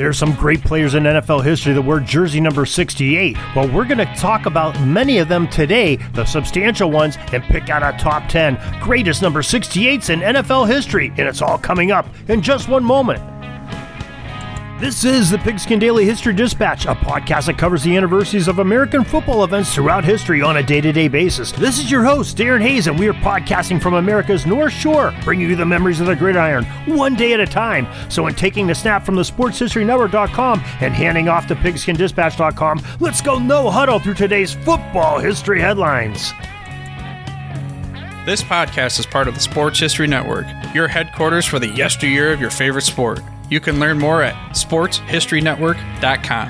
There's 0.00 0.16
some 0.16 0.34
great 0.34 0.62
players 0.62 0.94
in 0.94 1.02
NFL 1.02 1.44
history 1.44 1.74
that 1.74 1.82
wore 1.82 2.00
jersey 2.00 2.40
number 2.40 2.64
68. 2.64 3.36
Well, 3.54 3.68
we're 3.68 3.84
going 3.84 3.98
to 3.98 4.06
talk 4.16 4.46
about 4.46 4.80
many 4.80 5.18
of 5.18 5.28
them 5.28 5.46
today, 5.46 5.96
the 6.14 6.24
substantial 6.24 6.90
ones, 6.90 7.18
and 7.34 7.42
pick 7.42 7.68
out 7.68 7.82
a 7.82 7.94
top 8.02 8.26
10 8.26 8.58
greatest 8.80 9.20
number 9.20 9.42
68s 9.42 10.08
in 10.08 10.20
NFL 10.20 10.66
history. 10.68 11.08
And 11.18 11.28
it's 11.28 11.42
all 11.42 11.58
coming 11.58 11.90
up 11.90 12.06
in 12.28 12.40
just 12.40 12.66
one 12.66 12.82
moment. 12.82 13.20
This 14.80 15.04
is 15.04 15.28
the 15.28 15.36
Pigskin 15.36 15.78
Daily 15.78 16.06
History 16.06 16.32
Dispatch, 16.32 16.86
a 16.86 16.94
podcast 16.94 17.44
that 17.46 17.58
covers 17.58 17.82
the 17.82 17.94
anniversaries 17.94 18.48
of 18.48 18.60
American 18.60 19.04
football 19.04 19.44
events 19.44 19.74
throughout 19.74 20.06
history 20.06 20.40
on 20.40 20.56
a 20.56 20.62
day 20.62 20.80
to 20.80 20.90
day 20.90 21.06
basis. 21.06 21.52
This 21.52 21.78
is 21.78 21.90
your 21.90 22.02
host, 22.02 22.38
Darren 22.38 22.62
Hayes, 22.62 22.86
and 22.86 22.98
we 22.98 23.06
are 23.06 23.12
podcasting 23.12 23.78
from 23.82 23.92
America's 23.92 24.46
North 24.46 24.72
Shore, 24.72 25.14
bringing 25.22 25.50
you 25.50 25.54
the 25.54 25.66
memories 25.66 26.00
of 26.00 26.06
the 26.06 26.16
gridiron 26.16 26.64
one 26.86 27.14
day 27.14 27.34
at 27.34 27.40
a 27.40 27.46
time. 27.46 27.86
So, 28.10 28.26
in 28.26 28.34
taking 28.34 28.66
the 28.66 28.74
snap 28.74 29.04
from 29.04 29.16
the 29.16 29.22
sportshistorynetwork.com 29.22 30.60
and 30.80 30.94
handing 30.94 31.28
off 31.28 31.46
to 31.48 31.54
pigskindispatch.com, 31.56 32.82
let's 33.00 33.20
go 33.20 33.38
no 33.38 33.68
huddle 33.68 33.98
through 33.98 34.14
today's 34.14 34.54
football 34.54 35.18
history 35.18 35.60
headlines. 35.60 36.32
This 38.24 38.42
podcast 38.42 38.98
is 38.98 39.04
part 39.04 39.28
of 39.28 39.34
the 39.34 39.40
Sports 39.40 39.78
History 39.78 40.06
Network, 40.06 40.46
your 40.74 40.88
headquarters 40.88 41.44
for 41.44 41.58
the 41.58 41.68
yesteryear 41.68 42.32
of 42.32 42.40
your 42.40 42.50
favorite 42.50 42.84
sport. 42.84 43.20
You 43.50 43.60
can 43.60 43.78
learn 43.78 43.98
more 43.98 44.22
at 44.22 44.34
sportshistorynetwork.com. 44.54 46.48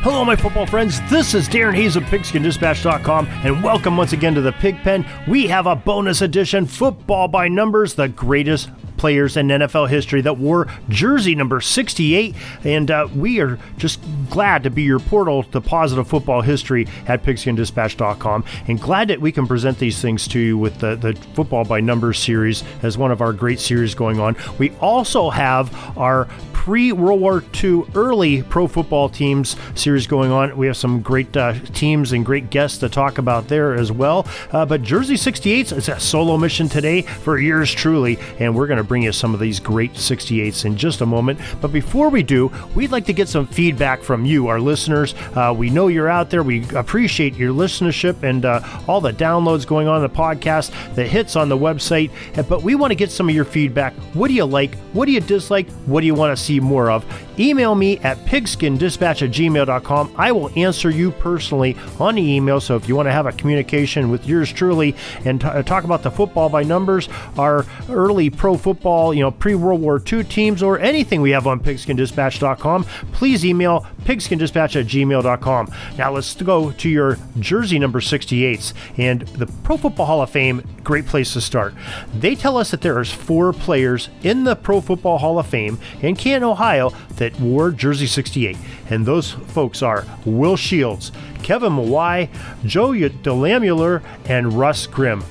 Hello, 0.00 0.24
my 0.24 0.36
football 0.36 0.64
friends. 0.64 1.00
This 1.10 1.34
is 1.34 1.48
Darren 1.48 1.74
Hayes 1.74 1.96
of 1.96 2.04
PigskinDispatch.com, 2.04 3.26
and 3.42 3.64
welcome 3.64 3.96
once 3.96 4.12
again 4.12 4.32
to 4.34 4.40
the 4.40 4.52
Pigpen. 4.52 5.04
We 5.26 5.48
have 5.48 5.66
a 5.66 5.74
bonus 5.74 6.22
edition 6.22 6.66
football 6.66 7.26
by 7.26 7.48
numbers, 7.48 7.94
the 7.94 8.08
greatest 8.08 8.70
players 8.98 9.36
in 9.36 9.48
NFL 9.48 9.88
history 9.88 10.20
that 10.22 10.36
wore 10.36 10.68
jersey 10.88 11.34
number 11.34 11.60
68. 11.60 12.34
And 12.64 12.90
uh, 12.90 13.08
we 13.14 13.40
are 13.40 13.58
just 13.76 14.00
glad 14.28 14.62
to 14.64 14.70
be 14.70 14.82
your 14.82 14.98
portal 14.98 15.42
to 15.44 15.60
positive 15.60 16.06
football 16.06 16.42
history 16.42 16.86
at 17.06 17.22
pigskindispatch.com 17.22 18.44
and 18.66 18.80
glad 18.80 19.08
that 19.08 19.20
we 19.20 19.32
can 19.32 19.46
present 19.46 19.78
these 19.78 20.00
things 20.00 20.28
to 20.28 20.38
you 20.38 20.58
with 20.58 20.78
the, 20.78 20.96
the 20.96 21.14
Football 21.34 21.64
by 21.64 21.80
Numbers 21.80 22.18
series 22.18 22.64
as 22.82 22.98
one 22.98 23.10
of 23.10 23.20
our 23.20 23.32
great 23.32 23.60
series 23.60 23.94
going 23.94 24.20
on. 24.20 24.36
We 24.58 24.70
also 24.80 25.30
have 25.30 25.74
our 25.96 26.28
pre 26.68 26.92
World 26.92 27.20
War 27.20 27.42
II 27.62 27.84
early 27.94 28.42
pro 28.42 28.66
football 28.66 29.08
teams 29.08 29.56
series 29.74 30.06
going 30.06 30.30
on. 30.30 30.54
We 30.54 30.66
have 30.66 30.76
some 30.76 31.00
great 31.00 31.34
uh, 31.34 31.54
teams 31.72 32.12
and 32.12 32.26
great 32.26 32.50
guests 32.50 32.76
to 32.78 32.90
talk 32.90 33.16
about 33.16 33.48
there 33.48 33.74
as 33.74 33.90
well. 33.90 34.26
Uh, 34.52 34.66
but 34.66 34.82
Jersey 34.82 35.16
68 35.16 35.72
is 35.72 35.88
a 35.88 35.98
solo 35.98 36.36
mission 36.36 36.68
today 36.68 37.02
for 37.02 37.38
yours 37.38 37.72
truly, 37.72 38.18
and 38.38 38.54
we're 38.54 38.66
going 38.66 38.76
to 38.76 38.84
bring 38.88 39.02
you 39.02 39.12
some 39.12 39.34
of 39.34 39.40
these 39.40 39.60
great 39.60 39.92
68s 39.92 40.64
in 40.64 40.76
just 40.76 41.00
a 41.00 41.06
moment. 41.06 41.38
But 41.60 41.72
before 41.72 42.08
we 42.08 42.22
do, 42.22 42.50
we'd 42.74 42.90
like 42.90 43.04
to 43.06 43.12
get 43.12 43.28
some 43.28 43.46
feedback 43.46 44.02
from 44.02 44.24
you, 44.24 44.48
our 44.48 44.60
listeners. 44.60 45.14
Uh, 45.36 45.54
we 45.56 45.70
know 45.70 45.88
you're 45.88 46.08
out 46.08 46.30
there. 46.30 46.42
We 46.42 46.66
appreciate 46.70 47.34
your 47.34 47.52
listenership 47.52 48.22
and 48.22 48.44
uh, 48.44 48.60
all 48.88 49.00
the 49.00 49.12
downloads 49.12 49.66
going 49.66 49.86
on 49.86 50.00
the 50.00 50.08
podcast, 50.08 50.72
the 50.94 51.04
hits 51.04 51.36
on 51.36 51.48
the 51.48 51.58
website. 51.58 52.10
But 52.48 52.62
we 52.62 52.74
want 52.74 52.90
to 52.90 52.96
get 52.96 53.10
some 53.10 53.28
of 53.28 53.34
your 53.34 53.44
feedback. 53.44 53.92
What 54.14 54.28
do 54.28 54.34
you 54.34 54.44
like? 54.44 54.74
What 54.92 55.06
do 55.06 55.12
you 55.12 55.20
dislike? 55.20 55.68
What 55.86 56.00
do 56.00 56.06
you 56.06 56.14
want 56.14 56.36
to 56.36 56.42
see 56.42 56.60
more 56.60 56.90
of? 56.90 57.04
Email 57.38 57.74
me 57.74 57.98
at 57.98 58.18
pigskindispatch 58.24 59.22
at 59.22 59.30
gmail.com. 59.30 60.14
I 60.16 60.32
will 60.32 60.50
answer 60.56 60.90
you 60.90 61.12
personally 61.12 61.76
on 61.98 62.16
the 62.16 62.22
email. 62.22 62.60
So 62.60 62.76
if 62.76 62.88
you 62.88 62.96
want 62.96 63.06
to 63.06 63.12
have 63.12 63.26
a 63.26 63.32
communication 63.32 64.10
with 64.10 64.26
yours 64.26 64.52
truly 64.52 64.94
and 65.24 65.40
t- 65.40 65.46
uh, 65.46 65.62
talk 65.62 65.84
about 65.84 66.02
the 66.02 66.10
football 66.10 66.48
by 66.48 66.62
numbers, 66.62 67.08
our 67.36 67.64
early 67.88 68.30
pro 68.30 68.56
football, 68.56 69.14
you 69.14 69.20
know, 69.20 69.30
pre 69.30 69.54
World 69.54 69.80
War 69.80 70.02
II 70.04 70.24
teams, 70.24 70.62
or 70.62 70.78
anything 70.78 71.20
we 71.20 71.30
have 71.30 71.46
on 71.46 71.60
pigskindispatch.com, 71.60 72.84
please 73.12 73.44
email 73.44 73.86
pigskindispatch 74.08 74.80
at 74.80 74.86
gmail.com. 74.86 75.70
Now 75.98 76.12
let's 76.12 76.34
go 76.34 76.72
to 76.72 76.88
your 76.88 77.18
jersey 77.38 77.78
number 77.78 78.00
68s 78.00 78.72
and 78.96 79.20
the 79.20 79.46
Pro 79.64 79.76
Football 79.76 80.06
Hall 80.06 80.22
of 80.22 80.30
Fame. 80.30 80.62
Great 80.82 81.04
place 81.04 81.34
to 81.34 81.42
start. 81.42 81.74
They 82.14 82.34
tell 82.34 82.56
us 82.56 82.70
that 82.70 82.80
there 82.80 82.98
is 83.00 83.12
four 83.12 83.52
players 83.52 84.08
in 84.22 84.44
the 84.44 84.56
Pro 84.56 84.80
Football 84.80 85.18
Hall 85.18 85.38
of 85.38 85.46
Fame 85.46 85.78
in 86.00 86.16
Canton, 86.16 86.48
Ohio 86.48 86.90
that 87.16 87.38
wore 87.38 87.70
jersey 87.70 88.06
68, 88.06 88.56
and 88.88 89.04
those 89.04 89.32
folks 89.32 89.82
are 89.82 90.06
Will 90.24 90.56
Shields, 90.56 91.12
Kevin 91.42 91.72
Mawae, 91.74 92.30
Joe 92.64 92.92
DeLamielleure, 92.92 94.02
and 94.24 94.54
Russ 94.54 94.86
Grimm 94.86 95.22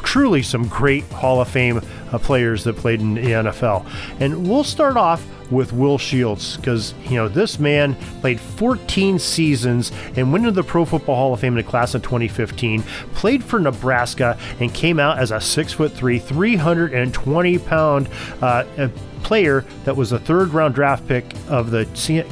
truly 0.00 0.42
some 0.42 0.66
great 0.68 1.04
Hall 1.04 1.40
of 1.40 1.48
Fame 1.48 1.80
uh, 2.12 2.18
players 2.18 2.64
that 2.64 2.76
played 2.76 3.00
in 3.00 3.14
the 3.14 3.22
NFL. 3.22 3.86
And 4.20 4.48
we'll 4.48 4.64
start 4.64 4.96
off 4.96 5.26
with 5.50 5.72
Will 5.72 5.98
Shields 5.98 6.56
because 6.56 6.94
you 7.04 7.16
know 7.16 7.28
this 7.28 7.58
man 7.58 7.94
played 8.20 8.40
14 8.40 9.18
seasons 9.18 9.92
and 10.16 10.32
went 10.32 10.46
into 10.46 10.54
the 10.54 10.66
Pro 10.66 10.84
Football 10.84 11.16
Hall 11.16 11.34
of 11.34 11.40
Fame 11.40 11.52
in 11.58 11.64
the 11.64 11.70
class 11.70 11.94
of 11.94 12.02
2015. 12.02 12.82
Played 13.14 13.44
for 13.44 13.60
Nebraska 13.60 14.38
and 14.60 14.72
came 14.72 14.98
out 14.98 15.18
as 15.18 15.30
a 15.30 15.40
six 15.40 15.72
foot 15.72 15.92
three, 15.92 16.18
320 16.18 17.58
pound. 17.58 18.08
Uh, 18.40 18.88
player 19.22 19.64
that 19.84 19.96
was 19.96 20.12
a 20.12 20.18
third 20.18 20.48
round 20.50 20.74
draft 20.74 21.06
pick 21.06 21.24
of 21.48 21.70
the 21.70 21.84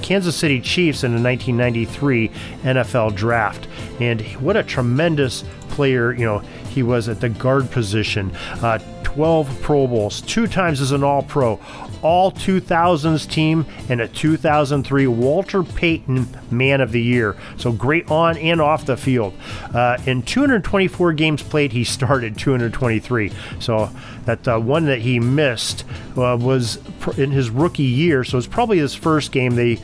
Kansas 0.02 0.36
City 0.36 0.60
Chiefs 0.60 1.04
in 1.04 1.14
the 1.14 1.22
1993 1.22 2.28
NFL 2.62 3.14
draft. 3.14 3.66
And 4.00 4.20
what 4.40 4.56
a 4.56 4.62
tremendous 4.62 5.44
player, 5.70 6.12
you 6.12 6.24
know, 6.24 6.38
he 6.70 6.82
was 6.82 7.08
at 7.08 7.20
the 7.20 7.28
guard 7.28 7.70
position. 7.70 8.30
Uh, 8.60 8.78
12 9.14 9.60
Pro 9.60 9.86
Bowls, 9.88 10.20
two 10.20 10.46
times 10.46 10.80
as 10.80 10.92
an 10.92 11.02
All 11.02 11.22
Pro, 11.22 11.58
all 12.00 12.30
2000s 12.30 13.28
team, 13.28 13.66
and 13.88 14.00
a 14.00 14.06
2003 14.06 15.06
Walter 15.08 15.62
Payton 15.64 16.28
Man 16.50 16.80
of 16.80 16.92
the 16.92 17.02
Year. 17.02 17.36
So 17.56 17.72
great 17.72 18.08
on 18.10 18.36
and 18.38 18.60
off 18.60 18.86
the 18.86 18.96
field. 18.96 19.34
Uh, 19.74 19.98
in 20.06 20.22
224 20.22 21.12
games 21.14 21.42
played, 21.42 21.72
he 21.72 21.82
started 22.00 22.38
223. 22.38 23.32
So 23.58 23.90
that 24.26 24.46
uh, 24.46 24.58
one 24.60 24.86
that 24.86 25.00
he 25.00 25.18
missed 25.18 25.84
uh, 26.16 26.38
was 26.40 26.78
in 27.18 27.32
his 27.32 27.50
rookie 27.50 27.82
year. 27.82 28.22
So 28.22 28.38
it's 28.38 28.46
probably 28.46 28.78
his 28.78 28.94
first 28.94 29.32
game. 29.32 29.56
They 29.56 29.80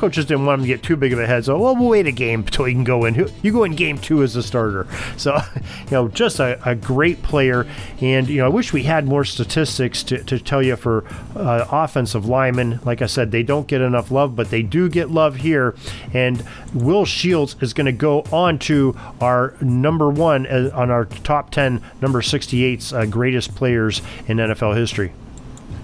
coaches 0.00 0.24
didn't 0.24 0.46
want 0.46 0.60
him 0.60 0.62
to 0.64 0.66
get 0.68 0.82
too 0.82 0.96
big 0.96 1.12
of 1.12 1.18
a 1.18 1.26
head, 1.26 1.44
so 1.44 1.58
well, 1.58 1.76
we'll 1.76 1.90
wait 1.90 2.06
a 2.06 2.12
game 2.12 2.40
until 2.40 2.64
he 2.64 2.72
can 2.72 2.84
go 2.84 3.04
in. 3.04 3.30
You 3.42 3.52
go 3.52 3.64
in 3.64 3.76
game 3.76 3.98
two 3.98 4.22
as 4.22 4.34
a 4.34 4.42
starter. 4.42 4.86
So, 5.16 5.38
you 5.64 5.90
know, 5.90 6.08
just 6.08 6.40
a, 6.40 6.58
a 6.66 6.74
great 6.74 7.22
player. 7.22 7.66
And, 8.00 8.26
you 8.28 8.38
know, 8.38 8.46
I 8.46 8.48
wish 8.48 8.72
we 8.72 8.84
had 8.84 9.04
more 9.04 9.24
statistics 9.24 10.02
to, 10.04 10.24
to 10.24 10.38
tell 10.38 10.62
you 10.62 10.76
for 10.76 11.04
uh, 11.36 11.66
offensive 11.70 12.26
linemen. 12.26 12.80
Like 12.84 13.02
I 13.02 13.06
said, 13.06 13.30
they 13.30 13.42
don't 13.42 13.66
get 13.66 13.82
enough 13.82 14.10
love, 14.10 14.34
but 14.34 14.48
they 14.48 14.62
do 14.62 14.88
get 14.88 15.10
love 15.10 15.36
here. 15.36 15.74
And 16.14 16.42
Will 16.72 17.04
Shields 17.04 17.56
is 17.60 17.74
going 17.74 17.84
to 17.86 17.92
go 17.92 18.20
on 18.32 18.58
to 18.60 18.96
our 19.20 19.54
number 19.60 20.08
one 20.08 20.46
uh, 20.46 20.70
on 20.72 20.90
our 20.90 21.04
top 21.04 21.50
10, 21.50 21.82
number 22.00 22.22
68's 22.22 22.94
uh, 22.94 23.04
greatest 23.04 23.54
players 23.54 24.00
in 24.26 24.38
NFL 24.38 24.76
history. 24.76 25.12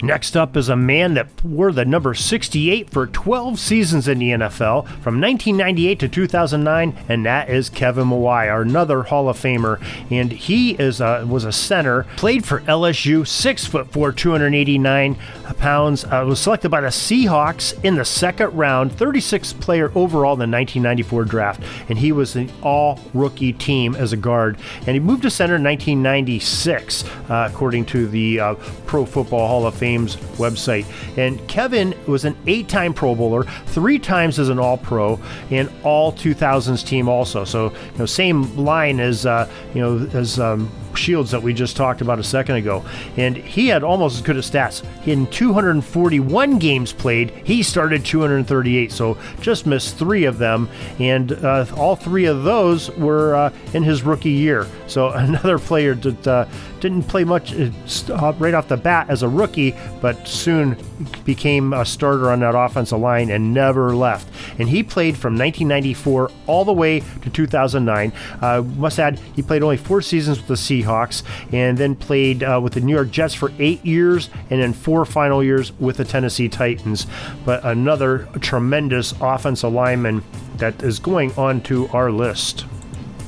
Next 0.03 0.37
up 0.37 0.57
is 0.57 0.69
a 0.69 0.77
man 0.77 1.15
that 1.15 1.43
wore 1.43 1.73
the 1.73 1.85
number 1.87 2.13
68 2.13 2.91
for 2.91 3.07
12 3.07 3.59
seasons 3.59 4.07
in 4.07 4.19
the 4.19 4.31
NFL 4.31 4.87
from 5.01 5.21
1998 5.21 5.99
to 6.01 6.09
2009, 6.09 6.97
and 7.09 7.25
that 7.25 7.49
is 7.49 7.71
Kevin 7.71 8.09
Mawae, 8.09 8.61
another 8.61 9.05
Hall 9.05 9.31
of 9.31 9.39
Famer. 9.39 9.81
And 10.11 10.33
he 10.33 10.73
is 10.73 11.01
a, 11.01 11.25
was 11.27 11.45
a 11.45 11.53
center, 11.53 12.05
played 12.17 12.45
for 12.45 12.61
LSU, 12.63 13.27
six 13.27 13.65
foot 13.65 13.91
four, 13.91 14.13
289 14.13 15.17
pounds. 15.59 16.05
Uh, 16.05 16.25
was 16.27 16.41
selected 16.41 16.69
by 16.69 16.83
the 16.83 16.89
Seahawks 16.89 17.83
in 17.83 17.95
the 17.95 18.05
second 18.05 18.55
round, 18.55 18.91
36th 18.93 19.59
player 19.61 19.91
overall 19.95 20.35
in 20.35 20.51
the 20.51 20.57
1994 20.57 21.25
draft, 21.25 21.63
and 21.89 21.99
he 21.99 22.13
was 22.13 22.37
an 22.37 22.53
all 22.63 23.01
rookie 23.15 23.55
team 23.55 23.95
as 23.97 24.13
a 24.13 24.17
guard. 24.17 24.59
And 24.81 24.91
he 24.91 25.01
moved 25.01 25.23
to 25.23 25.31
center 25.31 25.57
in 25.57 25.65
1996, 25.65 27.05
uh, 27.31 27.49
according 27.51 27.87
to 27.87 28.07
the 28.07 28.41
uh, 28.41 28.55
Pro 28.85 29.07
Football 29.07 29.49
Hall 29.49 29.67
of 29.67 29.75
Fame 29.75 29.86
Fame's 29.87 30.17
website. 30.37 30.85
And 31.17 31.47
Kevin 31.47 31.95
was 32.09 32.25
an 32.25 32.37
eight 32.49 32.69
time 32.69 32.93
Pro 32.93 33.15
Bowler, 33.15 33.45
three 33.67 34.01
times 34.01 34.41
as 34.41 34.49
an 34.49 34.59
All 34.59 34.79
Pro, 34.79 35.21
and 35.53 35.71
all 35.85 36.13
2000s 36.13 36.85
team 36.85 37.09
also. 37.09 37.45
So, 37.45 37.67
you 37.93 37.99
know, 38.01 38.07
same 38.07 38.57
line 38.57 38.99
as, 38.99 39.27
uh, 39.27 39.49
you 39.75 39.81
know, 39.81 40.11
as 40.13 40.41
um, 40.41 40.69
Shields 40.97 41.31
that 41.31 41.43
we 41.43 41.53
just 41.53 41.77
talked 41.77 42.01
about 42.01 42.19
a 42.19 42.25
second 42.25 42.57
ago. 42.57 42.85
And 43.17 43.37
he 43.37 43.69
had 43.69 43.85
almost 43.85 44.17
as 44.17 44.23
good 44.23 44.37
as 44.37 44.51
stats. 44.51 44.85
In 45.07 45.27
241 45.29 46.59
games 46.59 46.93
played, 46.93 47.31
he 47.45 47.63
started 47.63 48.05
238, 48.05 48.91
so 48.91 49.17
just 49.41 49.67
missed 49.67 49.97
three 49.97 50.25
of 50.25 50.39
them. 50.39 50.69
And 50.99 51.33
uh, 51.33 51.67
all 51.77 51.97
three 51.97 52.25
of 52.25 52.45
those 52.45 52.91
were 52.93 53.37
uh, 53.37 53.53
in 53.75 53.83
his 53.83 54.03
rookie 54.03 54.31
year. 54.31 54.67
So 54.87 55.11
another 55.11 55.59
player 55.59 55.95
that 55.95 56.27
uh, 56.27 56.47
didn't 56.81 57.05
play 57.05 57.25
much 57.25 57.55
uh, 57.55 58.33
right 58.39 58.55
off 58.55 58.69
the 58.69 58.77
bat 58.77 59.09
as 59.09 59.23
a 59.23 59.29
rookie, 59.29 59.75
but 60.01 60.27
soon 60.27 60.77
became 61.25 61.73
a 61.73 61.85
starter 61.85 62.31
on 62.31 62.41
that 62.41 62.55
offensive 62.55 62.99
line 62.99 63.31
and 63.31 63.53
never 63.53 63.95
left. 63.95 64.29
And 64.59 64.69
he 64.69 64.83
played 64.83 65.17
from 65.17 65.35
1994 65.35 66.31
all 66.47 66.65
the 66.65 66.73
way 66.73 67.01
to 67.23 67.31
2009. 67.31 68.13
Uh, 68.41 68.63
must 68.63 68.99
add, 68.99 69.19
he 69.35 69.43
played 69.43 69.63
only 69.63 69.77
four 69.77 70.03
seasons 70.03 70.39
with 70.39 70.49
the 70.49 70.55
Seahawks. 70.55 71.23
And 71.53 71.79
then 71.79 71.97
played 71.97 72.43
uh, 72.43 72.61
with 72.63 72.75
the 72.75 72.81
New 72.81 72.95
York 72.95 73.11
Jets 73.11 73.35
for 73.35 73.53
eight 73.59 73.85
years, 73.85 74.31
and 74.51 74.61
then 74.61 74.73
four 74.73 75.05
final 75.05 75.43
years 75.43 75.73
with 75.79 75.97
the 75.97 76.05
Tennessee 76.05 76.49
Titans. 76.49 77.07
But 77.45 77.65
another 77.65 78.29
tremendous 78.41 79.15
offensive 79.21 79.73
lineman 79.73 80.23
that 80.57 80.83
is 80.83 80.99
going 80.99 81.33
on 81.33 81.61
to 81.63 81.89
our 81.89 82.11
list. 82.11 82.65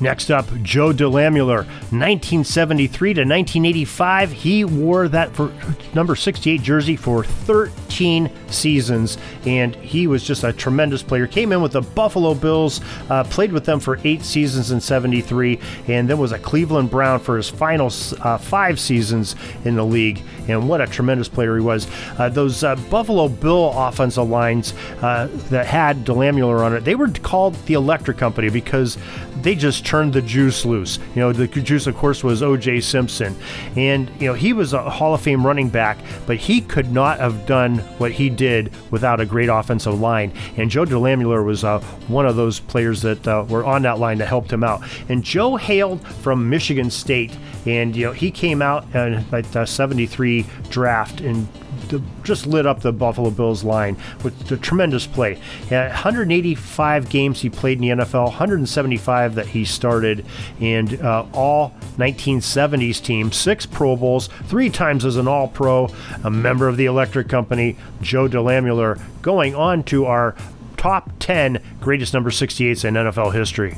Next 0.00 0.31
up, 0.31 0.47
Joe 0.62 0.93
DeLamielleure, 0.93 1.67
1973 1.91 3.15
to 3.15 3.21
1985. 3.23 4.31
He 4.31 4.65
wore 4.65 5.09
that 5.09 5.35
for 5.35 5.53
number 5.93 6.15
68 6.15 6.62
jersey 6.62 6.95
for 6.95 7.25
13 7.25 8.31
seasons, 8.47 9.19
and 9.45 9.75
he 9.75 10.06
was 10.06 10.23
just 10.23 10.45
a 10.45 10.53
tremendous 10.53 11.03
player. 11.03 11.27
Came 11.27 11.50
in 11.50 11.61
with 11.61 11.73
the 11.73 11.81
Buffalo 11.81 12.35
Bills, 12.35 12.81
uh, 13.11 13.25
played 13.25 13.53
with 13.53 13.65
them 13.65 13.81
for 13.81 13.99
eight 14.05 14.23
seasons 14.23 14.71
in 14.71 14.81
73, 14.81 15.59
and 15.89 16.09
then 16.09 16.17
was 16.19 16.31
a 16.31 16.39
Cleveland 16.39 16.91
Brown 16.91 17.19
for 17.19 17.37
his 17.37 17.49
final 17.49 17.91
uh, 18.21 18.39
five 18.39 18.79
seasons 18.79 19.35
in 19.65 19.75
the 19.75 19.85
league. 19.85 20.23
And 20.47 20.69
what 20.69 20.81
a 20.81 20.87
tremendous 20.87 21.29
player 21.29 21.56
he 21.56 21.62
was. 21.62 21.89
Uh, 22.19 22.29
those 22.29 22.62
uh, 22.62 22.77
Buffalo 22.89 23.29
Bill 23.29 23.73
offensive 23.75 24.29
lines 24.29 24.75
uh, 25.03 25.29
that 25.50 25.67
had 25.67 26.05
DeLamielleure 26.05 26.65
on 26.65 26.75
it, 26.75 26.85
they 26.85 26.95
were 26.95 27.09
called 27.09 27.55
the 27.67 27.75
Electric 27.75 28.17
Company 28.17 28.49
because 28.49 28.97
they 29.43 29.55
just 29.55 29.85
turned 29.85 30.12
the 30.12 30.23
juice 30.23 30.64
loose. 30.64 30.99
You 31.14 31.20
know, 31.23 31.32
the 31.32 31.46
juice, 31.46 31.87
of 31.87 31.96
course, 31.96 32.25
was 32.25 32.43
O.J. 32.43 32.81
Simpson, 32.81 33.37
and 33.76 34.11
you 34.19 34.26
know 34.26 34.35
he 34.35 34.52
was 34.52 34.73
a 34.73 34.88
Hall 34.88 35.14
of 35.14 35.20
Fame 35.20 35.46
running 35.46 35.69
back, 35.69 35.99
but 36.26 36.37
he 36.37 36.61
could 36.61 36.93
not 36.93 37.19
have 37.19 37.46
done 37.46 37.79
what 37.99 38.12
he 38.12 38.31
did 38.31 38.73
without 38.90 39.20
a 39.20 39.26
great 39.26 39.49
offensive 39.49 39.99
line. 39.99 40.32
And 40.56 40.70
Joe 40.70 40.85
DeLamielleure 40.85 41.44
was 41.44 41.64
uh, 41.64 41.81
one 42.08 42.26
of 42.26 42.37
those 42.37 42.61
players 42.61 43.02
that 43.02 43.26
uh, 43.26 43.44
were 43.49 43.64
on 43.64 43.82
that 43.82 43.99
line 43.99 44.19
that 44.19 44.26
helped 44.26 44.52
him 44.52 44.64
out. 44.64 44.82
And 45.08 45.23
Joe 45.23 45.56
hailed 45.56 46.06
from 46.06 46.49
Michigan 46.49 46.90
State, 46.90 47.37
and 47.67 47.94
you 47.94 48.06
know 48.06 48.12
he 48.12 48.31
came 48.31 48.62
out 48.62 48.85
uh, 48.94 49.23
at 49.32 49.44
the 49.52 49.67
'73 49.67 50.46
draft 50.70 51.20
and 51.20 51.49
just 52.23 52.46
lit 52.46 52.67
up 52.67 52.81
the 52.81 52.93
Buffalo 52.93 53.31
Bills 53.31 53.64
line 53.64 53.96
with 54.23 54.50
a 54.50 54.56
tremendous 54.56 55.06
play. 55.06 55.38
185 55.69 57.08
games 57.08 57.40
he 57.40 57.50
played 57.50 57.82
in 57.82 57.99
the 57.99 58.05
NFL, 58.05 58.25
175 58.25 59.35
that 59.35 59.46
he 59.46 59.64
started, 59.64 60.25
and 60.61 61.00
uh, 61.00 61.26
all 61.32 61.75
1970s 61.96 63.02
team, 63.02 63.32
six 63.32 63.67
Pro 63.67 63.96
Bowls, 63.96 64.29
three 64.44 64.70
times 64.70 65.05
as 65.05 65.17
an 65.17 65.29
All 65.29 65.49
Pro, 65.49 65.88
a 66.25 66.31
member 66.31 66.69
of 66.69 66.76
the 66.76 66.87
Electric 66.87 67.29
Company, 67.29 67.76
Joe 68.00 68.29
DeLamielleure, 68.29 69.00
going 69.23 69.55
on 69.55 69.82
to 69.85 70.06
our 70.06 70.35
top 70.76 71.11
10 71.19 71.61
greatest 71.81 72.14
number 72.14 72.31
68s 72.31 72.85
in 72.85 72.94
NFL 72.94 73.35
history. 73.35 73.76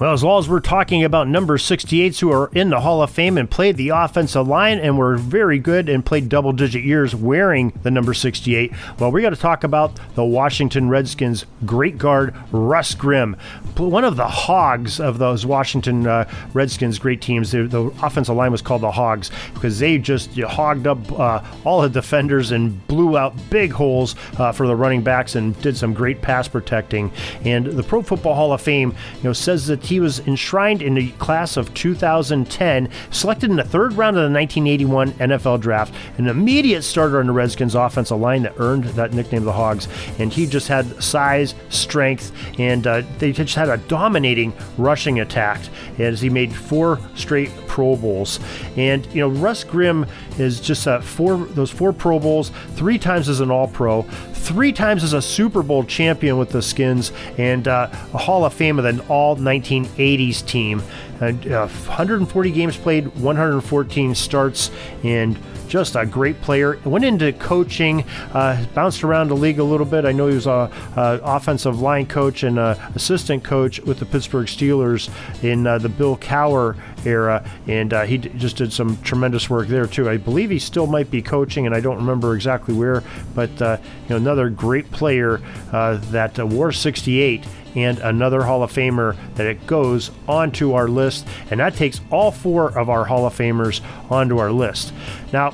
Well, 0.00 0.12
as 0.12 0.24
long 0.24 0.40
as 0.40 0.48
we're 0.48 0.58
talking 0.58 1.04
about 1.04 1.28
number 1.28 1.56
68s 1.56 2.18
who 2.18 2.32
are 2.32 2.50
in 2.52 2.70
the 2.70 2.80
Hall 2.80 3.00
of 3.00 3.10
Fame 3.10 3.38
and 3.38 3.48
played 3.48 3.76
the 3.76 3.90
offensive 3.90 4.48
line 4.48 4.80
and 4.80 4.98
were 4.98 5.16
very 5.16 5.60
good 5.60 5.88
and 5.88 6.04
played 6.04 6.28
double 6.28 6.52
digit 6.52 6.82
years 6.82 7.14
wearing 7.14 7.72
the 7.84 7.92
number 7.92 8.12
68, 8.12 8.72
well, 8.98 9.12
we 9.12 9.22
got 9.22 9.30
to 9.30 9.36
talk 9.36 9.62
about 9.62 10.00
the 10.16 10.24
Washington 10.24 10.88
Redskins 10.88 11.46
great 11.64 11.96
guard, 11.96 12.34
Russ 12.50 12.96
Grimm. 12.96 13.36
One 13.76 14.02
of 14.02 14.16
the 14.16 14.26
hogs 14.26 14.98
of 14.98 15.18
those 15.18 15.46
Washington 15.46 16.08
uh, 16.08 16.28
Redskins 16.54 16.98
great 16.98 17.22
teams. 17.22 17.52
The, 17.52 17.68
the, 17.68 17.84
offensive 18.02 18.34
line 18.34 18.50
was 18.50 18.62
called 18.62 18.82
the 18.82 18.90
Hogs 18.90 19.30
because 19.54 19.78
they 19.78 19.98
just 19.98 20.36
you 20.36 20.42
know, 20.42 20.48
hogged 20.48 20.88
up 20.88 21.12
uh, 21.12 21.42
all 21.64 21.82
the 21.82 21.88
defenders 21.88 22.50
and 22.50 22.84
blew 22.88 23.16
out 23.16 23.34
big 23.48 23.70
holes 23.70 24.16
uh, 24.38 24.50
for 24.50 24.66
the 24.66 24.74
running 24.74 25.02
backs 25.02 25.36
and 25.36 25.60
did 25.62 25.76
some 25.76 25.94
great 25.94 26.20
pass 26.20 26.48
protecting. 26.48 27.12
And 27.44 27.66
the 27.66 27.82
Pro 27.82 28.02
Football 28.02 28.34
Hall 28.34 28.52
of 28.52 28.60
Fame 28.60 28.90
you 29.18 29.24
know, 29.24 29.32
says 29.32 29.68
that 29.68 29.83
he 29.84 30.00
was 30.00 30.20
enshrined 30.20 30.82
in 30.82 30.94
the 30.94 31.10
class 31.12 31.56
of 31.56 31.72
2010, 31.74 32.88
selected 33.10 33.50
in 33.50 33.56
the 33.56 33.64
third 33.64 33.92
round 33.94 34.16
of 34.16 34.22
the 34.22 34.36
1981 34.36 35.12
NFL 35.12 35.60
Draft, 35.60 35.94
an 36.18 36.26
immediate 36.26 36.82
starter 36.82 37.20
on 37.20 37.26
the 37.26 37.32
Redskins 37.32 37.74
offensive 37.74 38.18
line 38.18 38.42
that 38.42 38.54
earned 38.58 38.84
that 38.84 39.12
nickname, 39.12 39.44
the 39.44 39.52
Hogs. 39.52 39.88
And 40.18 40.32
he 40.32 40.46
just 40.46 40.68
had 40.68 41.02
size, 41.02 41.54
strength, 41.68 42.32
and 42.58 42.86
uh, 42.86 43.02
they 43.18 43.32
just 43.32 43.54
had 43.54 43.68
a 43.68 43.76
dominating 43.76 44.52
rushing 44.78 45.20
attack 45.20 45.60
as 45.98 46.20
he 46.20 46.30
made 46.30 46.54
four 46.54 46.98
straight 47.14 47.50
Pro 47.66 47.96
Bowls. 47.96 48.38
And 48.76 49.04
you 49.06 49.20
know, 49.20 49.28
Russ 49.28 49.64
Grimm 49.64 50.06
is 50.38 50.60
just 50.60 50.86
uh, 50.86 51.00
four 51.00 51.36
those 51.36 51.70
four 51.70 51.92
Pro 51.92 52.18
Bowls, 52.18 52.50
three 52.74 52.98
times 52.98 53.28
as 53.28 53.40
an 53.40 53.50
All 53.50 53.66
Pro, 53.66 54.02
three 54.02 54.72
times 54.72 55.02
as 55.02 55.12
a 55.12 55.22
Super 55.22 55.62
Bowl 55.62 55.84
champion 55.84 56.38
with 56.38 56.50
the 56.50 56.62
Skins, 56.62 57.12
and 57.38 57.66
uh, 57.66 57.88
a 58.12 58.18
Hall 58.18 58.44
of 58.44 58.52
Fame 58.52 58.78
of 58.78 58.84
an 58.84 59.00
All 59.08 59.34
1980s 59.82 60.46
team. 60.46 60.82
Uh, 61.20 61.32
140 61.32 62.50
games 62.50 62.76
played, 62.76 63.06
114 63.16 64.14
starts, 64.14 64.70
and 65.02 65.38
just 65.68 65.96
a 65.96 66.04
great 66.04 66.40
player. 66.40 66.78
Went 66.84 67.04
into 67.04 67.32
coaching, 67.32 68.04
uh, 68.32 68.64
bounced 68.74 69.02
around 69.02 69.28
the 69.28 69.36
league 69.36 69.58
a 69.58 69.64
little 69.64 69.86
bit. 69.86 70.04
I 70.04 70.12
know 70.12 70.28
he 70.28 70.34
was 70.34 70.46
a, 70.46 70.70
a 70.96 71.20
offensive 71.22 71.80
line 71.80 72.06
coach 72.06 72.42
and 72.42 72.58
assistant 72.58 73.42
coach 73.44 73.80
with 73.80 73.98
the 73.98 74.06
Pittsburgh 74.06 74.46
Steelers 74.46 75.10
in 75.42 75.66
uh, 75.66 75.78
the 75.78 75.88
Bill 75.88 76.16
Cowher 76.16 76.76
era, 77.06 77.48
and 77.66 77.92
uh, 77.92 78.04
he 78.04 78.18
d- 78.18 78.30
just 78.36 78.56
did 78.56 78.72
some 78.72 78.96
tremendous 79.02 79.48
work 79.50 79.68
there 79.68 79.86
too. 79.86 80.08
I 80.08 80.16
believe 80.16 80.50
he 80.50 80.58
still 80.58 80.86
might 80.86 81.10
be 81.10 81.22
coaching, 81.22 81.66
and 81.66 81.74
I 81.74 81.80
don't 81.80 81.96
remember 81.96 82.34
exactly 82.34 82.74
where, 82.74 83.02
but 83.34 83.60
uh, 83.62 83.78
you 84.04 84.10
know 84.10 84.16
another 84.16 84.50
great 84.50 84.90
player 84.90 85.40
uh, 85.72 85.96
that 86.10 86.38
wore 86.38 86.72
68 86.72 87.44
and 87.74 87.98
another 87.98 88.42
Hall 88.42 88.62
of 88.62 88.72
Famer 88.72 89.16
that 89.34 89.46
it 89.46 89.66
goes 89.66 90.10
onto 90.28 90.72
our 90.72 90.88
list, 90.88 91.26
and 91.50 91.60
that 91.60 91.74
takes 91.74 92.00
all 92.10 92.30
four 92.30 92.76
of 92.78 92.88
our 92.88 93.04
Hall 93.04 93.26
of 93.26 93.36
Famers 93.36 93.80
onto 94.10 94.38
our 94.38 94.52
list. 94.52 94.92
Now, 95.32 95.52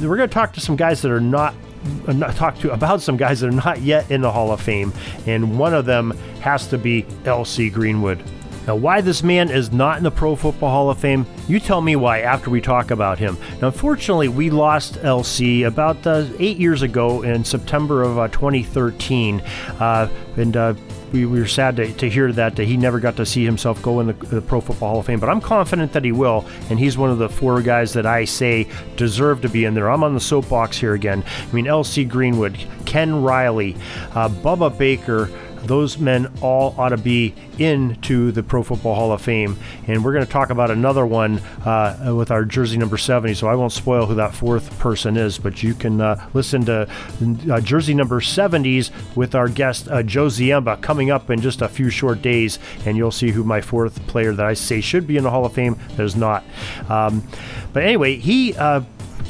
we're 0.00 0.16
going 0.16 0.28
to 0.28 0.34
talk 0.34 0.52
to 0.54 0.60
some 0.60 0.76
guys 0.76 1.02
that 1.02 1.10
are 1.10 1.20
not 1.20 1.54
talk 2.34 2.58
to 2.58 2.72
about 2.72 3.00
some 3.00 3.16
guys 3.16 3.40
that 3.40 3.48
are 3.48 3.52
not 3.52 3.80
yet 3.80 4.10
in 4.10 4.20
the 4.20 4.30
Hall 4.30 4.50
of 4.52 4.60
Fame, 4.60 4.92
and 5.26 5.58
one 5.58 5.74
of 5.74 5.84
them 5.86 6.10
has 6.40 6.66
to 6.68 6.78
be 6.78 7.06
L.C. 7.24 7.70
Greenwood. 7.70 8.22
Now, 8.66 8.74
why 8.74 9.00
this 9.00 9.22
man 9.22 9.48
is 9.48 9.70
not 9.70 9.98
in 9.98 10.02
the 10.02 10.10
Pro 10.10 10.34
Football 10.34 10.70
Hall 10.70 10.90
of 10.90 10.98
Fame, 10.98 11.24
you 11.46 11.60
tell 11.60 11.80
me 11.80 11.94
why 11.94 12.20
after 12.22 12.50
we 12.50 12.60
talk 12.60 12.90
about 12.90 13.16
him. 13.16 13.38
Now, 13.60 13.68
unfortunately, 13.68 14.26
we 14.26 14.50
lost 14.50 14.94
LC 14.94 15.66
about 15.66 16.04
uh, 16.04 16.26
eight 16.40 16.56
years 16.56 16.82
ago 16.82 17.22
in 17.22 17.44
September 17.44 18.02
of 18.02 18.18
uh, 18.18 18.26
2013. 18.28 19.40
Uh, 19.78 20.08
and 20.36 20.56
uh, 20.56 20.74
we, 21.12 21.26
we, 21.26 21.40
were 21.40 21.46
sad 21.46 21.76
to, 21.76 21.92
to 21.94 22.08
hear 22.08 22.32
that, 22.32 22.56
that 22.56 22.64
he 22.64 22.76
never 22.76 23.00
got 23.00 23.16
to 23.16 23.26
see 23.26 23.44
himself 23.44 23.80
go 23.82 24.00
in 24.00 24.08
the, 24.08 24.12
the, 24.12 24.40
Pro 24.40 24.60
Football 24.60 24.90
Hall 24.90 25.00
of 25.00 25.06
Fame. 25.06 25.20
But 25.20 25.28
I'm 25.28 25.40
confident 25.40 25.92
that 25.92 26.04
he 26.04 26.12
will, 26.12 26.46
and 26.70 26.78
he's 26.78 26.98
one 26.98 27.10
of 27.10 27.18
the 27.18 27.28
four 27.28 27.62
guys 27.62 27.92
that 27.94 28.06
I 28.06 28.24
say 28.24 28.68
deserve 28.96 29.42
to 29.42 29.48
be 29.48 29.64
in 29.64 29.74
there. 29.74 29.90
I'm 29.90 30.04
on 30.04 30.14
the 30.14 30.20
soapbox 30.20 30.78
here 30.78 30.94
again. 30.94 31.24
I 31.26 31.54
mean, 31.54 31.66
L.C. 31.66 32.04
Greenwood, 32.04 32.58
Ken 32.84 33.22
Riley, 33.22 33.76
uh, 34.14 34.28
Bubba 34.28 34.76
Baker 34.76 35.30
those 35.66 35.98
men 35.98 36.32
all 36.40 36.74
ought 36.78 36.90
to 36.90 36.96
be 36.96 37.34
into 37.58 38.32
the 38.32 38.42
Pro 38.42 38.62
Football 38.62 38.94
Hall 38.94 39.12
of 39.12 39.20
Fame. 39.20 39.58
And 39.86 40.04
we're 40.04 40.12
going 40.12 40.24
to 40.24 40.30
talk 40.30 40.50
about 40.50 40.70
another 40.70 41.06
one 41.06 41.38
uh, 41.64 42.14
with 42.16 42.30
our 42.30 42.44
jersey 42.44 42.76
number 42.76 42.96
70. 42.96 43.34
So 43.34 43.48
I 43.48 43.54
won't 43.54 43.72
spoil 43.72 44.06
who 44.06 44.14
that 44.16 44.34
fourth 44.34 44.78
person 44.78 45.16
is, 45.16 45.38
but 45.38 45.62
you 45.62 45.74
can 45.74 46.00
uh, 46.00 46.28
listen 46.34 46.64
to 46.66 46.88
uh, 47.50 47.60
jersey 47.60 47.94
number 47.94 48.20
70s 48.20 48.90
with 49.16 49.34
our 49.34 49.48
guest 49.48 49.88
uh, 49.88 50.02
Joe 50.02 50.26
Ziemba 50.26 50.80
coming 50.80 51.10
up 51.10 51.30
in 51.30 51.40
just 51.40 51.62
a 51.62 51.68
few 51.68 51.90
short 51.90 52.22
days, 52.22 52.58
and 52.84 52.96
you'll 52.96 53.10
see 53.10 53.30
who 53.30 53.44
my 53.44 53.60
fourth 53.60 54.06
player 54.06 54.32
that 54.32 54.46
I 54.46 54.54
say 54.54 54.80
should 54.80 55.06
be 55.06 55.16
in 55.16 55.24
the 55.24 55.30
Hall 55.30 55.44
of 55.44 55.52
Fame 55.52 55.78
that 55.96 56.04
is 56.04 56.16
not. 56.16 56.44
Um, 56.88 57.26
but 57.72 57.82
anyway, 57.82 58.16
he 58.16 58.54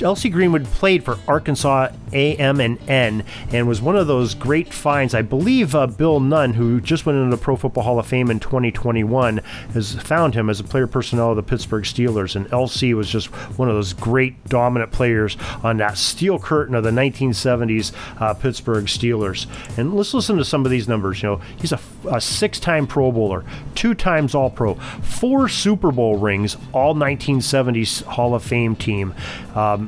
L.C. 0.03 0.29
Greenwood 0.29 0.65
played 0.65 1.05
for 1.05 1.19
Arkansas 1.27 1.89
AM&N 2.13 3.25
and 3.53 3.69
was 3.69 3.81
one 3.81 3.97
of 3.97 4.07
those 4.07 4.35
great 4.35 4.73
finds. 4.73 5.15
I 5.15 5.23
believe 5.23 5.75
uh, 5.75 5.87
Bill 5.87 6.21
Nunn, 6.21 6.55
who 6.55 6.81
just 6.81 7.07
went 7.07 7.19
into 7.19 7.35
the 7.35 7.43
Pro 7.43 7.57
Football 7.57 7.85
Hall 7.85 7.99
of 7.99 8.07
Fame 8.07 8.31
in 8.31 8.41
2021, 8.41 9.39
has 9.73 9.95
found 9.95 10.35
him 10.35 10.51
as 10.51 10.61
a 10.61 10.65
player 10.65 10.87
personnel 10.87 11.31
of 11.31 11.37
the 11.37 11.43
Pittsburgh 11.43 11.85
Steelers. 11.85 12.37
And 12.37 12.53
L.C. 12.53 12.95
was 12.95 13.09
just 13.09 13.27
one 13.59 13.69
of 13.69 13.75
those 13.75 13.93
great 13.93 14.45
dominant 14.47 14.93
players 14.93 15.37
on 15.63 15.79
that 15.79 15.99
steel 15.99 16.39
curtain 16.39 16.75
of 16.75 16.85
the 16.85 16.91
1970s 16.91 17.93
uh, 18.21 18.35
Pittsburgh 18.35 18.87
Steelers. 18.87 19.47
And 19.79 19.95
let's 19.95 20.15
listen 20.15 20.37
to 20.37 20.45
some 20.45 20.65
of 20.65 20.71
these 20.71 20.89
numbers. 20.89 21.23
You 21.23 21.31
know, 21.31 21.41
he's 21.57 21.73
a, 21.73 21.81
a 22.11 22.21
six-time 22.21 22.87
Pro 22.87 23.11
Bowler, 23.13 23.45
two 23.75 23.95
times 23.95 24.35
All-Pro, 24.35 24.75
four 24.75 25.49
Super 25.49 25.91
Bowl 25.91 26.19
rings, 26.19 26.57
all 26.73 26.95
1970s 26.95 28.03
Hall 28.05 28.35
of 28.35 28.43
Fame 28.43 28.77
team. 28.77 29.15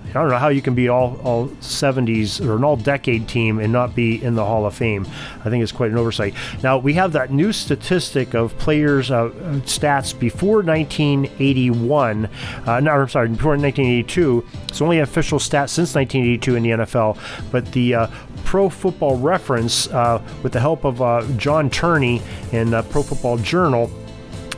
I 0.09 0.13
don't 0.13 0.29
know 0.29 0.39
how 0.39 0.49
you 0.49 0.63
can 0.63 0.75
be 0.75 0.89
all, 0.89 1.21
all 1.23 1.49
70s 1.61 2.45
or 2.45 2.57
an 2.57 2.65
all 2.65 2.77
decade 2.77 3.29
team 3.29 3.59
and 3.59 3.73
not 3.73 3.95
be 3.95 4.23
in 4.23 4.35
the 4.35 4.45
Hall 4.45 4.67
of 4.67 4.75
Fame. 4.75 5.07
I 5.45 5.51
think 5.51 5.63
it's 5.63 5.73
quite 5.73 5.91
an 5.91 5.99
oversight. 5.99 6.35
Now, 6.63 6.79
we 6.79 6.95
have 6.95 7.13
that 7.13 7.31
new 7.31 7.53
statistic 7.53 8.35
of 8.35 8.57
players' 8.59 9.11
uh, 9.11 9.31
stats 9.65 10.19
before 10.19 10.63
1981. 10.63 12.29
Uh, 12.67 12.81
no, 12.81 12.91
I'm 12.93 13.09
sorry, 13.09 13.29
before 13.29 13.53
1982. 13.53 14.45
It's 14.69 14.81
only 14.81 14.99
official 15.01 15.39
stats 15.39 15.71
since 15.71 15.95
1982 15.95 16.57
in 16.57 16.63
the 16.63 16.71
NFL, 16.71 17.19
but 17.51 17.71
the 17.73 17.95
uh, 17.95 18.07
Pro 18.45 18.69
Football 18.69 19.19
Reference, 19.19 19.89
uh, 19.89 20.23
with 20.43 20.53
the 20.53 20.61
help 20.61 20.85
of 20.85 21.03
uh, 21.03 21.23
John 21.37 21.69
Turney 21.69 22.23
and 22.53 22.75
uh, 22.75 22.83
Pro 22.83 23.03
Football 23.03 23.39
Journal, 23.39 23.91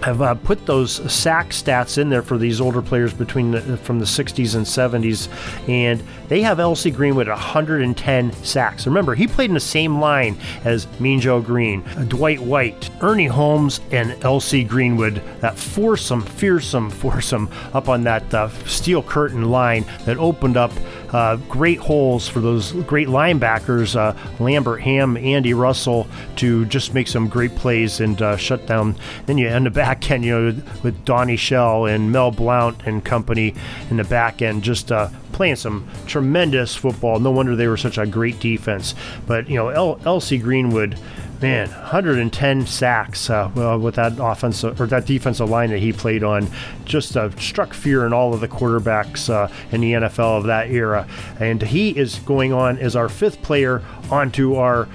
I've 0.03 0.23
uh, 0.23 0.35
put 0.35 0.67
those 0.67 1.13
sack 1.13 1.51
stats 1.51 1.99
in 1.99 2.09
there 2.09 2.23
for 2.23 2.39
these 2.39 2.61
older 2.61 2.81
players 2.81 3.13
between 3.13 3.51
the, 3.51 3.77
from 3.79 3.99
the 3.99 4.05
60s 4.05 4.55
and 4.55 4.65
70s, 4.65 5.29
and 5.69 6.03
they 6.29 6.43
have 6.43 6.59
L.C. 6.59 6.91
Greenwood 6.91 7.29
at 7.29 7.33
110 7.33 8.33
sacks. 8.45 8.87
Remember, 8.87 9.15
he 9.15 9.27
played 9.27 9.51
in 9.51 9.55
the 9.55 9.61
same 9.61 10.01
line 10.01 10.39
as 10.65 10.87
Mean 11.01 11.21
Joe 11.21 11.41
Greene, 11.41 11.83
Dwight 12.09 12.41
White, 12.41 12.91
Ernie 13.03 13.27
Holmes, 13.27 13.81
and 13.91 14.13
L.C. 14.25 14.65
Greenwood. 14.65 15.23
That 15.41 15.59
foursome, 15.59 16.23
fearsome 16.23 16.91
foursome 16.91 17.51
up 17.73 17.89
on 17.89 18.03
that 18.05 18.33
uh, 18.33 18.49
steel 18.67 19.03
curtain 19.03 19.51
line 19.51 19.85
that 20.05 20.17
opened 20.17 20.57
up 20.57 20.73
uh, 21.13 21.37
great 21.49 21.79
holes 21.79 22.29
for 22.29 22.41
those 22.41 22.73
great 22.73 23.09
linebackers, 23.09 23.97
uh, 23.97 24.15
Lambert 24.43 24.81
Ham, 24.83 25.17
Andy 25.17 25.55
Russell, 25.55 26.07
to 26.37 26.65
just 26.67 26.95
make 26.95 27.09
some 27.09 27.29
great 27.29 27.55
plays 27.57 28.01
and 28.01 28.21
uh, 28.23 28.37
shut 28.37 28.67
down. 28.67 28.97
Then 29.27 29.39
you 29.39 29.49
end 29.49 29.67
the 29.67 29.71
back 29.81 30.11
end, 30.11 30.25
you 30.25 30.39
know, 30.39 30.63
with 30.83 31.05
Donnie 31.05 31.37
Shell 31.37 31.87
and 31.87 32.13
Mel 32.13 32.31
Blount 32.31 32.83
and 32.87 33.05
company 33.05 33.55
in 33.91 33.97
the 33.97 34.05
back 34.05 34.43
end, 34.43 34.63
just 34.63 34.93
uh, 34.93 35.09
playing 35.33 35.57
some 35.57 35.89
tremendous 36.07 36.77
football. 36.77 37.19
No 37.19 37.31
wonder 37.31 37.57
they 37.57 37.69
were 37.69 37.77
such 37.77 37.99
a 37.99 38.07
great 38.07 38.41
defense. 38.41 38.95
But 39.27 39.49
you 39.49 39.57
know, 39.57 39.97
LC 40.03 40.41
Greenwood 40.41 40.99
man, 41.41 41.69
110 41.69 42.67
sacks 42.67 43.31
uh, 43.31 43.79
with 43.81 43.95
that 43.95 44.15
offensive 44.19 44.81
or 44.81 44.87
that 44.87 45.07
defensive 45.07 45.49
line 45.49 45.71
that 45.71 45.79
he 45.79 45.93
played 45.93 46.23
on, 46.23 46.49
just 46.85 47.17
uh, 47.17 47.31
struck 47.37 47.73
fear 47.75 48.07
in 48.07 48.13
all 48.13 48.35
of 48.35 48.41
the 48.41 48.49
quarterbacks 48.49 49.31
uh, 49.31 49.53
in 49.73 49.81
the 49.81 49.93
NFL 49.93 50.39
of 50.39 50.45
that 50.45 50.71
era. 50.71 51.07
And 51.39 51.63
he 51.63 51.91
is 51.91 52.19
going 52.21 52.53
on 52.53 52.79
as 52.79 52.97
our 52.97 53.09
fifth 53.09 53.43
player 53.43 53.83
onto 54.11 54.57
our 54.57 54.89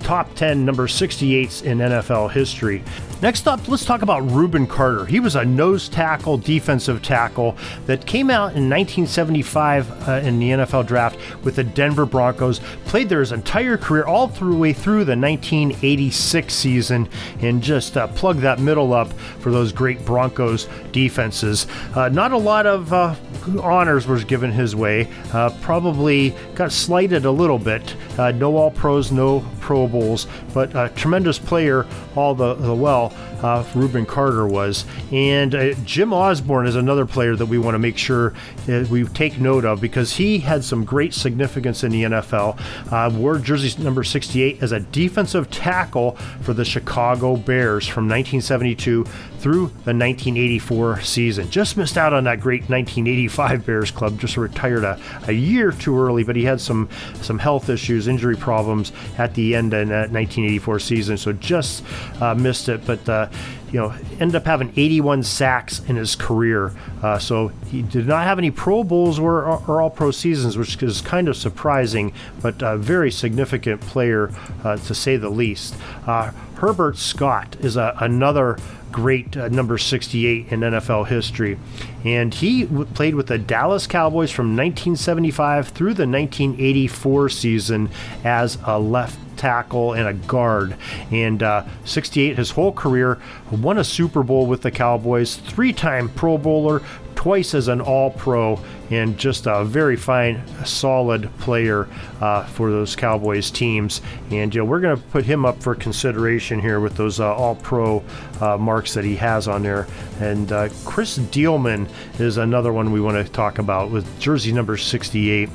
top 0.00 0.34
10 0.34 0.64
number 0.64 0.86
68s 0.86 1.62
in 1.62 1.78
NFL 1.78 2.30
history. 2.32 2.82
Next 3.22 3.48
up, 3.48 3.68
let's 3.68 3.84
talk 3.84 4.02
about 4.02 4.30
Rubin 4.30 4.66
Carter. 4.66 5.06
He 5.06 5.18
was 5.18 5.34
a 5.34 5.44
nose 5.44 5.88
tackle, 5.88 6.36
defensive 6.36 7.00
tackle 7.00 7.56
that 7.86 8.06
came 8.06 8.28
out 8.28 8.54
in 8.54 8.68
1975 8.68 10.08
uh, 10.08 10.12
in 10.16 10.38
the 10.38 10.50
NFL 10.50 10.86
draft 10.86 11.18
with 11.42 11.56
the 11.56 11.64
Denver 11.64 12.04
Broncos. 12.04 12.60
Played 12.84 13.08
there 13.08 13.20
his 13.20 13.32
entire 13.32 13.78
career, 13.78 14.04
all 14.04 14.28
through 14.28 14.52
the 14.52 14.58
way 14.58 14.72
through 14.74 15.04
the 15.04 15.16
1986 15.16 16.52
season, 16.52 17.08
and 17.40 17.62
just 17.62 17.96
uh, 17.96 18.08
plugged 18.08 18.40
that 18.40 18.58
middle 18.58 18.92
up 18.92 19.10
for 19.40 19.50
those 19.50 19.72
great 19.72 20.04
Broncos 20.04 20.68
defenses. 20.92 21.66
Uh, 21.94 22.10
not 22.10 22.32
a 22.32 22.38
lot 22.38 22.66
of 22.66 22.92
uh, 22.92 23.14
honors 23.62 24.06
was 24.06 24.24
given 24.24 24.52
his 24.52 24.76
way. 24.76 25.08
Uh, 25.32 25.50
probably 25.62 26.34
got 26.54 26.72
slighted 26.72 27.24
a 27.24 27.30
little 27.30 27.58
bit. 27.58 27.96
Uh, 28.18 28.32
no 28.32 28.54
All 28.56 28.70
Pros, 28.70 29.10
no 29.10 29.40
Pro 29.64 29.88
Bowls, 29.88 30.26
but 30.52 30.76
a 30.76 30.90
tremendous 30.94 31.38
player 31.38 31.86
all 32.14 32.34
the, 32.34 32.52
the 32.52 32.74
well. 32.74 33.14
Uh, 33.44 33.62
Rubin 33.74 34.06
Carter 34.06 34.46
was, 34.46 34.86
and 35.12 35.54
uh, 35.54 35.74
Jim 35.84 36.14
Osborne 36.14 36.66
is 36.66 36.76
another 36.76 37.04
player 37.04 37.36
that 37.36 37.44
we 37.44 37.58
want 37.58 37.74
to 37.74 37.78
make 37.78 37.98
sure 37.98 38.32
we 38.66 39.04
take 39.04 39.38
note 39.38 39.66
of 39.66 39.82
because 39.82 40.14
he 40.14 40.38
had 40.38 40.64
some 40.64 40.82
great 40.82 41.12
significance 41.12 41.84
in 41.84 41.92
the 41.92 42.04
NFL. 42.04 42.58
Uh, 42.90 43.10
wore 43.14 43.38
jersey 43.38 43.82
number 43.82 44.02
68 44.02 44.62
as 44.62 44.72
a 44.72 44.80
defensive 44.80 45.50
tackle 45.50 46.12
for 46.40 46.54
the 46.54 46.64
Chicago 46.64 47.36
Bears 47.36 47.86
from 47.86 48.04
1972 48.04 49.04
through 49.44 49.66
the 49.66 49.92
1984 49.92 51.02
season. 51.02 51.50
Just 51.50 51.76
missed 51.76 51.98
out 51.98 52.14
on 52.14 52.24
that 52.24 52.40
great 52.40 52.62
1985 52.62 53.66
Bears 53.66 53.90
club. 53.90 54.18
Just 54.18 54.38
retired 54.38 54.84
a, 54.84 54.98
a 55.26 55.32
year 55.32 55.70
too 55.70 55.98
early, 55.98 56.24
but 56.24 56.34
he 56.34 56.44
had 56.44 56.62
some 56.62 56.88
some 57.20 57.38
health 57.38 57.68
issues, 57.68 58.08
injury 58.08 58.36
problems 58.36 58.90
at 59.18 59.34
the 59.34 59.54
end 59.54 59.74
of 59.74 59.88
that 59.88 60.10
1984 60.10 60.78
season, 60.78 61.18
so 61.18 61.32
just 61.34 61.84
uh, 62.22 62.34
missed 62.34 62.70
it. 62.70 62.86
But 62.86 63.06
uh, 63.06 63.28
you 63.72 63.80
know, 63.80 63.92
ended 64.20 64.36
up 64.36 64.44
having 64.44 64.72
81 64.76 65.24
sacks 65.24 65.80
in 65.88 65.96
his 65.96 66.14
career. 66.14 66.72
Uh, 67.02 67.18
so 67.18 67.48
he 67.66 67.82
did 67.82 68.06
not 68.06 68.24
have 68.24 68.38
any 68.38 68.52
Pro 68.52 68.84
Bowls 68.84 69.18
or, 69.18 69.44
or 69.44 69.82
All 69.82 69.90
Pro 69.90 70.12
seasons, 70.12 70.56
which 70.56 70.80
is 70.82 71.00
kind 71.00 71.28
of 71.28 71.36
surprising, 71.36 72.12
but 72.40 72.62
a 72.62 72.76
very 72.76 73.10
significant 73.10 73.80
player 73.80 74.32
uh, 74.62 74.76
to 74.76 74.94
say 74.94 75.16
the 75.16 75.28
least. 75.28 75.74
Uh, 76.06 76.30
Herbert 76.56 76.96
Scott 76.96 77.56
is 77.60 77.76
a, 77.76 77.96
another 78.00 78.58
great 78.94 79.36
uh, 79.36 79.48
number 79.48 79.76
68 79.76 80.52
in 80.52 80.60
NFL 80.60 81.08
history. 81.08 81.58
And 82.04 82.32
he 82.32 82.62
w- 82.62 82.84
played 82.84 83.16
with 83.16 83.26
the 83.26 83.38
Dallas 83.38 83.88
Cowboys 83.88 84.30
from 84.30 84.56
1975 84.56 85.70
through 85.70 85.94
the 85.94 86.06
1984 86.06 87.28
season 87.28 87.90
as 88.22 88.56
a 88.64 88.78
left 88.78 89.18
tackle 89.44 89.92
and 89.92 90.08
a 90.08 90.14
guard. 90.14 90.74
And 91.10 91.42
uh, 91.42 91.66
68, 91.84 92.38
his 92.38 92.52
whole 92.52 92.72
career, 92.72 93.20
won 93.50 93.76
a 93.76 93.84
Super 93.84 94.22
Bowl 94.22 94.46
with 94.46 94.62
the 94.62 94.70
Cowboys, 94.70 95.36
three 95.36 95.74
time 95.74 96.08
Pro 96.08 96.38
Bowler, 96.38 96.80
twice 97.14 97.54
as 97.54 97.68
an 97.68 97.82
All 97.82 98.10
Pro, 98.10 98.58
and 98.94 99.18
just 99.18 99.46
a 99.46 99.64
very 99.64 99.96
fine, 99.96 100.42
solid 100.64 101.30
player 101.38 101.88
uh, 102.20 102.44
for 102.44 102.70
those 102.70 102.94
Cowboys 102.94 103.50
teams. 103.50 104.00
And 104.30 104.54
we're 104.54 104.80
going 104.80 104.96
to 104.96 105.02
put 105.08 105.24
him 105.24 105.44
up 105.44 105.62
for 105.62 105.74
consideration 105.74 106.60
here 106.60 106.80
with 106.80 106.96
those 106.96 107.20
uh, 107.20 107.34
All 107.34 107.56
Pro 107.56 108.02
uh, 108.40 108.56
marks 108.56 108.94
that 108.94 109.04
he 109.04 109.16
has 109.16 109.48
on 109.48 109.62
there. 109.62 109.86
And 110.20 110.50
uh, 110.52 110.68
Chris 110.84 111.18
Dielman 111.18 111.88
is 112.20 112.36
another 112.36 112.72
one 112.72 112.92
we 112.92 113.00
want 113.00 113.24
to 113.24 113.32
talk 113.32 113.58
about 113.58 113.90
with 113.90 114.20
jersey 114.20 114.52
number 114.52 114.76
68. 114.76 115.48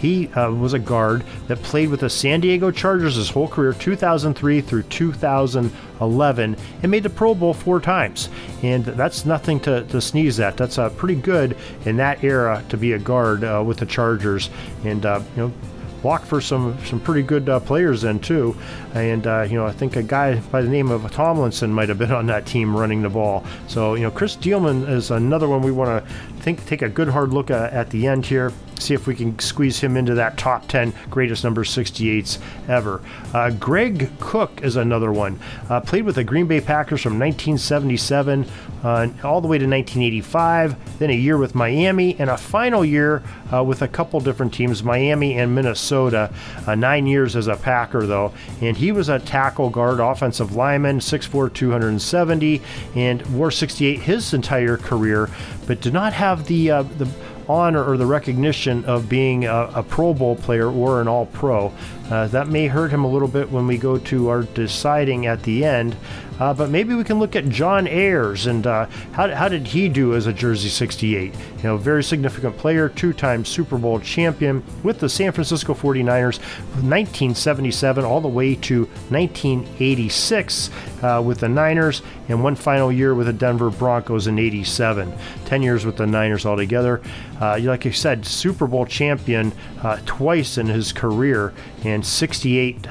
He 0.00 0.28
uh, 0.28 0.50
was 0.50 0.72
a 0.72 0.78
guard 0.78 1.24
that 1.48 1.62
played 1.62 1.90
with 1.90 2.00
the 2.00 2.08
San 2.08 2.40
Diego 2.40 2.70
Chargers 2.70 3.16
his 3.16 3.28
whole 3.28 3.48
career, 3.48 3.74
2003 3.74 4.62
through 4.62 4.84
2011, 6.00 6.56
and 6.82 6.90
made 6.90 7.02
the 7.02 7.10
Pro 7.10 7.34
Bowl 7.34 7.54
four 7.54 7.80
times. 7.80 8.28
And 8.62 8.84
that's 8.84 9.26
nothing 9.26 9.60
to, 9.60 9.84
to 9.84 10.00
sneeze 10.00 10.40
at. 10.40 10.56
That's 10.56 10.78
uh, 10.78 10.88
pretty 10.90 11.14
good 11.14 11.56
in 11.84 11.96
that 11.98 12.24
era 12.24 12.64
to 12.70 12.76
be 12.76 12.92
a 12.92 12.98
guard 12.98 13.44
uh, 13.44 13.62
with 13.64 13.78
the 13.78 13.86
Chargers. 13.86 14.50
And, 14.84 15.04
uh, 15.04 15.22
you 15.36 15.42
know, 15.42 15.52
walk 16.02 16.24
for 16.24 16.40
some 16.40 16.78
some 16.86 16.98
pretty 16.98 17.22
good 17.22 17.48
uh, 17.48 17.60
players 17.60 18.02
then 18.02 18.18
too. 18.18 18.56
And 18.94 19.26
uh, 19.26 19.42
you 19.42 19.56
know, 19.56 19.66
I 19.66 19.72
think 19.72 19.96
a 19.96 20.02
guy 20.02 20.38
by 20.38 20.62
the 20.62 20.68
name 20.68 20.90
of 20.90 21.10
Tomlinson 21.10 21.72
might 21.72 21.88
have 21.88 21.98
been 21.98 22.12
on 22.12 22.26
that 22.26 22.46
team 22.46 22.74
running 22.74 23.02
the 23.02 23.10
ball. 23.10 23.44
So 23.68 23.94
you 23.94 24.02
know, 24.02 24.10
Chris 24.10 24.36
Dielman 24.36 24.88
is 24.88 25.10
another 25.10 25.48
one 25.48 25.62
we 25.62 25.72
want 25.72 26.04
to 26.04 26.39
think 26.40 26.64
take 26.66 26.82
a 26.82 26.88
good 26.88 27.08
hard 27.08 27.30
look 27.30 27.50
at 27.50 27.90
the 27.90 28.06
end 28.06 28.26
here 28.26 28.52
see 28.80 28.94
if 28.94 29.06
we 29.06 29.14
can 29.14 29.38
squeeze 29.38 29.80
him 29.80 29.96
into 29.96 30.14
that 30.14 30.36
top 30.36 30.66
10 30.68 30.92
greatest 31.10 31.44
number 31.44 31.64
68s 31.64 32.38
ever. 32.68 33.02
Uh, 33.32 33.50
Greg 33.50 34.10
Koch 34.18 34.60
is 34.62 34.76
another 34.76 35.12
one. 35.12 35.38
Uh, 35.68 35.80
played 35.80 36.04
with 36.04 36.14
the 36.16 36.24
Green 36.24 36.46
Bay 36.46 36.60
Packers 36.60 37.02
from 37.02 37.18
1977 37.18 38.46
uh, 38.82 39.08
all 39.22 39.40
the 39.40 39.48
way 39.48 39.58
to 39.58 39.66
1985, 39.66 40.98
then 40.98 41.10
a 41.10 41.14
year 41.14 41.36
with 41.36 41.54
Miami, 41.54 42.18
and 42.18 42.30
a 42.30 42.36
final 42.36 42.84
year 42.84 43.22
uh, 43.52 43.62
with 43.62 43.82
a 43.82 43.88
couple 43.88 44.18
different 44.20 44.54
teams, 44.54 44.82
Miami 44.82 45.38
and 45.38 45.54
Minnesota. 45.54 46.32
Uh, 46.66 46.74
nine 46.74 47.06
years 47.06 47.36
as 47.36 47.46
a 47.46 47.56
Packer, 47.56 48.06
though. 48.06 48.32
And 48.60 48.76
he 48.76 48.92
was 48.92 49.08
a 49.08 49.18
tackle 49.18 49.68
guard, 49.68 50.00
offensive 50.00 50.56
lineman, 50.56 51.00
6'4, 51.00 51.52
270, 51.52 52.62
and 52.94 53.26
wore 53.34 53.50
68 53.50 54.00
his 54.00 54.32
entire 54.32 54.76
career, 54.78 55.28
but 55.70 55.80
did 55.80 55.92
not 55.92 56.12
have 56.12 56.48
the, 56.48 56.68
uh, 56.68 56.82
the 56.82 57.08
honor 57.48 57.84
or 57.84 57.96
the 57.96 58.04
recognition 58.04 58.84
of 58.86 59.08
being 59.08 59.44
a, 59.44 59.70
a 59.76 59.84
Pro 59.84 60.12
Bowl 60.12 60.34
player 60.34 60.68
or 60.68 61.00
an 61.00 61.06
All 61.06 61.26
Pro. 61.26 61.72
Uh, 62.10 62.26
that 62.28 62.48
may 62.48 62.66
hurt 62.66 62.90
him 62.90 63.04
a 63.04 63.08
little 63.08 63.28
bit 63.28 63.50
when 63.50 63.66
we 63.66 63.78
go 63.78 63.96
to 63.96 64.28
our 64.28 64.42
deciding 64.42 65.26
at 65.26 65.42
the 65.44 65.64
end. 65.64 65.96
Uh, 66.40 66.54
but 66.54 66.70
maybe 66.70 66.94
we 66.94 67.04
can 67.04 67.18
look 67.18 67.36
at 67.36 67.46
John 67.50 67.86
Ayers 67.86 68.46
and 68.46 68.66
uh, 68.66 68.86
how, 69.12 69.32
how 69.34 69.46
did 69.46 69.66
he 69.66 69.90
do 69.90 70.14
as 70.14 70.26
a 70.26 70.32
Jersey 70.32 70.70
68? 70.70 71.34
You 71.34 71.62
know, 71.62 71.76
very 71.76 72.02
significant 72.02 72.56
player, 72.56 72.88
two 72.88 73.12
time 73.12 73.44
Super 73.44 73.76
Bowl 73.76 74.00
champion 74.00 74.64
with 74.82 75.00
the 75.00 75.08
San 75.08 75.32
Francisco 75.32 75.74
49ers 75.74 76.40
1977 76.80 78.04
all 78.06 78.22
the 78.22 78.28
way 78.28 78.54
to 78.54 78.86
1986 79.10 80.70
uh, 81.02 81.22
with 81.24 81.40
the 81.40 81.48
Niners, 81.48 82.00
and 82.28 82.42
one 82.42 82.54
final 82.54 82.90
year 82.90 83.14
with 83.14 83.26
the 83.26 83.32
Denver 83.34 83.68
Broncos 83.68 84.26
in 84.26 84.38
87. 84.38 85.12
10 85.44 85.62
years 85.62 85.84
with 85.84 85.96
the 85.96 86.06
Niners 86.06 86.46
altogether. 86.46 87.02
Uh, 87.40 87.58
like 87.62 87.84
I 87.84 87.90
said, 87.90 88.24
Super 88.24 88.66
Bowl 88.66 88.86
champion 88.86 89.52
uh, 89.82 89.98
twice 90.06 90.56
in 90.56 90.66
his 90.66 90.92
career, 90.92 91.52
and 91.84 91.99
68 92.02 92.86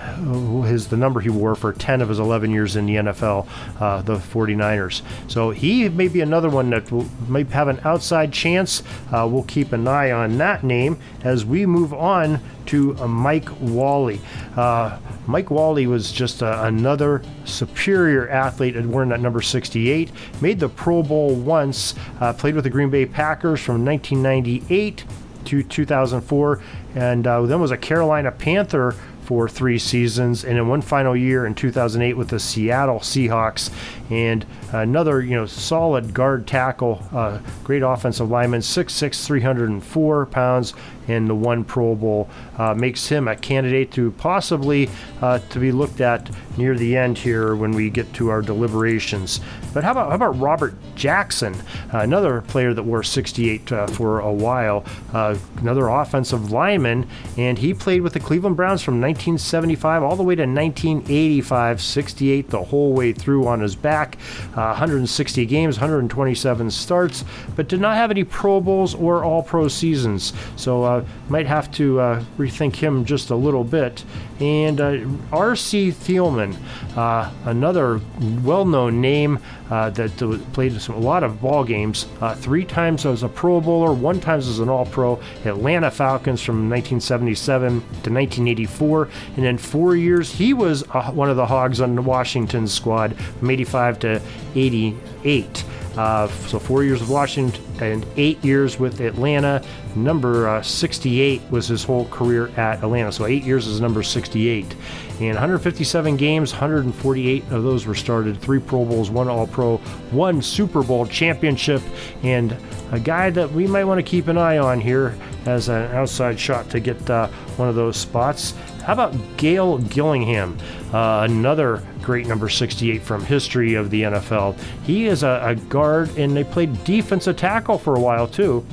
is 0.66 0.88
the 0.88 0.98
number 0.98 1.20
he 1.20 1.30
wore 1.30 1.56
for 1.56 1.74
10 1.74 2.02
of 2.02 2.10
his 2.10 2.20
11 2.20 2.52
years 2.52 2.76
in 2.76 2.86
the 2.86 2.96
NFL, 2.96 3.48
uh, 3.80 4.02
the 4.02 4.16
49ers. 4.16 5.02
So 5.28 5.52
he 5.52 5.90
may 5.90 6.08
be 6.08 6.22
another 6.22 6.50
one 6.50 6.70
that 6.72 6.92
will, 6.92 7.08
may 7.28 7.44
have 7.46 7.68
an 7.68 7.80
outside 7.84 8.32
chance. 8.34 8.84
Uh, 9.12 9.28
we'll 9.30 9.44
keep 9.44 9.72
an 9.72 9.88
eye 9.88 10.12
on 10.12 10.38
that 10.38 10.64
name 10.64 11.00
as 11.24 11.46
we 11.46 11.66
move 11.66 11.94
on 11.94 12.40
to 12.68 12.96
uh, 12.98 13.08
Mike 13.08 13.46
Wahle. 13.46 14.20
Uh, 14.56 14.98
Mike 15.26 15.48
Wahle 15.48 15.88
was 15.88 16.12
just 16.12 16.44
uh, 16.44 16.62
another 16.64 17.24
superior 17.46 18.30
athlete 18.30 18.76
at 18.76 18.86
wearing 18.86 19.10
that 19.10 19.20
number 19.20 19.42
68. 19.42 20.12
Made 20.42 20.60
the 20.60 20.70
Pro 20.70 21.02
Bowl 21.02 21.36
once, 21.36 21.96
uh, 22.20 22.34
played 22.34 22.56
with 22.56 22.64
the 22.64 22.70
Green 22.70 22.90
Bay 22.90 23.06
Packers 23.06 23.60
from 23.62 23.84
1998 23.86 25.04
to 25.46 25.64
2004, 25.64 26.62
and 26.96 27.28
uh, 27.28 27.42
then 27.44 27.60
was 27.60 27.72
a 27.72 27.78
Carolina 27.78 28.32
Panther 28.32 28.96
for 29.30 29.48
three 29.48 29.78
seasons, 29.78 30.44
and 30.44 30.58
in 30.58 30.68
one 30.68 30.82
final 30.82 31.16
year 31.16 31.46
in 31.46 31.54
2008 31.54 32.16
with 32.16 32.30
the 32.30 32.40
Seattle 32.40 33.00
Seahawks. 33.00 33.70
And 34.10 34.44
another, 34.72 35.22
you 35.22 35.36
know, 35.36 35.46
solid 35.46 36.16
guard 36.16 36.48
tackle, 36.48 37.04
uh, 37.14 37.38
great 37.64 37.84
offensive 37.84 38.28
lineman, 38.28 38.62
6'6", 38.62 39.24
304 39.24 40.26
pounds, 40.26 40.74
in 41.10 41.28
the 41.28 41.36
one 41.36 41.64
Pro 41.64 41.96
Bowl 41.96 42.30
uh, 42.58 42.74
makes 42.74 43.08
him 43.08 43.28
a 43.28 43.36
candidate 43.36 43.92
to 43.92 44.12
possibly 44.12 44.90
uh, 45.22 45.40
to 45.50 45.60
be 45.60 45.72
looked 45.72 46.02
at 46.02 46.30
near 46.58 46.76
the 46.76 46.96
end 46.96 47.18
here 47.18 47.56
when 47.56 47.72
we 47.72 47.90
get 47.90 48.12
to 48.14 48.30
our 48.30 48.42
deliberations. 48.42 49.40
But 49.74 49.84
how 49.84 49.92
about 49.92 50.10
how 50.10 50.16
about 50.16 50.40
Robert 50.40 50.76
Jackson, 50.96 51.54
uh, 51.94 52.00
another 52.00 52.42
player 52.42 52.74
that 52.74 52.84
wore 52.84 53.04
68 53.04 53.72
uh, 53.72 53.88
for 53.88 54.20
a 54.20 54.32
while, 54.32 54.84
uh, 55.14 55.38
another 55.58 55.88
offensive 55.88 56.52
lineman, 56.52 57.08
and 57.38 57.58
he 57.58 57.74
played 57.74 58.02
with 58.02 58.14
the 58.14 58.20
Cleveland 58.20 58.56
Browns 58.58 58.82
from 58.82 58.96
1975 58.96 60.04
all 60.04 60.16
the 60.16 60.24
way 60.24 60.36
to 60.36 60.42
1985, 60.42 61.82
68 61.82 62.50
the 62.50 62.64
whole 62.64 62.94
way 62.94 63.14
through 63.14 63.48
on 63.48 63.62
his 63.62 63.76
back, 63.76 64.18
uh, 64.56 64.70
160 64.70 65.46
games, 65.46 65.78
127 65.78 66.72
starts, 66.72 67.24
but 67.56 67.68
did 67.68 67.80
not 67.80 67.96
have 67.96 68.12
any 68.12 68.24
Pro 68.24 68.60
Bowls 68.60 68.96
or 68.96 69.24
All 69.24 69.44
Pro 69.44 69.68
seasons. 69.68 70.34
So 70.56 70.99
uh, 71.00 71.06
might 71.30 71.48
have 71.48 71.72
to 71.74 72.00
uh, 72.00 72.24
rethink 72.38 72.76
him 72.76 73.06
just 73.06 73.30
a 73.30 73.36
little 73.36 73.64
bit. 73.64 74.04
And 74.40 74.80
uh, 74.80 75.00
R.C. 75.32 75.92
Thielemann, 75.92 76.58
uh, 76.96 77.32
another 77.46 78.00
well-known 78.44 79.02
name 79.02 79.40
uh, 79.70 79.90
that 79.92 80.18
played 80.54 80.80
some, 80.82 80.96
a 80.96 81.00
lot 81.00 81.24
of 81.24 81.42
ball 81.42 81.64
games, 81.64 82.08
three 82.36 82.66
times 82.66 83.06
as 83.06 83.24
a 83.24 83.30
Pro 83.30 83.62
Bowler, 83.62 83.94
one 83.94 84.20
times 84.20 84.48
as 84.48 84.60
an 84.60 84.70
All-Pro, 84.70 85.20
Atlanta 85.46 85.92
Falcons 85.92 86.42
from 86.42 86.70
1977 86.70 87.70
to 87.70 87.86
1984, 87.86 89.10
and 89.38 89.46
in 89.46 89.58
four 89.58 89.96
years 89.96 90.32
he 90.32 90.54
was 90.54 90.82
one 91.14 91.30
of 91.30 91.36
the 91.36 91.46
Hogs 91.46 91.82
on 91.82 91.96
the 91.96 92.02
Washington 92.02 92.68
squad 92.68 93.16
from 93.16 93.50
85 93.50 94.00
to 94.00 94.22
88. 94.56 95.64
Uh, 95.98 96.28
so 96.48 96.60
four 96.60 96.84
years 96.84 97.02
with 97.02 97.10
Washington 97.10 97.64
and 97.82 98.06
eight 98.16 98.44
years 98.44 98.80
with 98.80 99.02
Atlanta. 99.02 99.64
Number 99.96 100.48
uh, 100.48 100.62
68 100.62 101.42
was 101.50 101.68
his 101.68 101.84
whole 101.84 102.06
career 102.06 102.50
at 102.58 102.84
Atlanta. 102.84 103.12
So 103.12 103.26
eight 103.26 103.44
years 103.44 103.68
is 103.68 103.82
number 103.82 104.04
68. 104.04 104.76
And 105.20 105.34
157 105.34 106.16
games, 106.16 106.54
148 106.54 107.44
of 107.52 107.64
those 107.64 107.86
were 107.86 107.96
started. 107.96 108.40
Three 108.40 108.60
Pro 108.60 108.86
Bowls, 108.86 109.10
one 109.10 109.28
All 109.28 109.48
Pro, 109.48 109.78
one 110.12 110.42
Super 110.42 110.84
Bowl 110.84 111.06
championship, 111.06 111.82
and 112.24 112.56
a 112.92 113.00
guy 113.00 113.30
that 113.32 113.52
we 113.52 113.68
might 113.68 113.84
want 113.84 113.98
to 113.98 114.04
keep 114.04 114.28
an 114.28 114.38
eye 114.38 114.58
on 114.58 114.80
here 114.80 115.18
as 115.46 115.68
an 115.68 115.94
outside 115.94 116.40
shot 116.40 116.70
to 116.70 116.80
get 116.80 117.10
uh, 117.10 117.28
one 117.58 117.68
of 117.68 117.76
those 117.76 117.98
spots. 117.98 118.54
How 118.90 118.94
about 118.94 119.38
Gale 119.38 119.78
Gillingham, 119.78 120.58
uh, 120.92 121.28
another 121.30 121.84
great 122.02 122.26
number 122.26 122.50
68 122.50 123.04
from 123.04 123.24
history 123.24 123.76
of 123.76 123.92
the 123.92 124.02
NFL? 124.02 124.60
He 124.82 125.06
is 125.06 125.22
a, 125.22 125.40
a 125.44 125.54
guard, 125.54 126.10
and 126.18 126.36
they 126.36 126.44
played 126.44 126.84
defensive 126.86 127.38
tackle 127.38 127.78
for 127.78 127.94
a 127.94 128.00
while 128.00 128.28
too. 128.28 128.66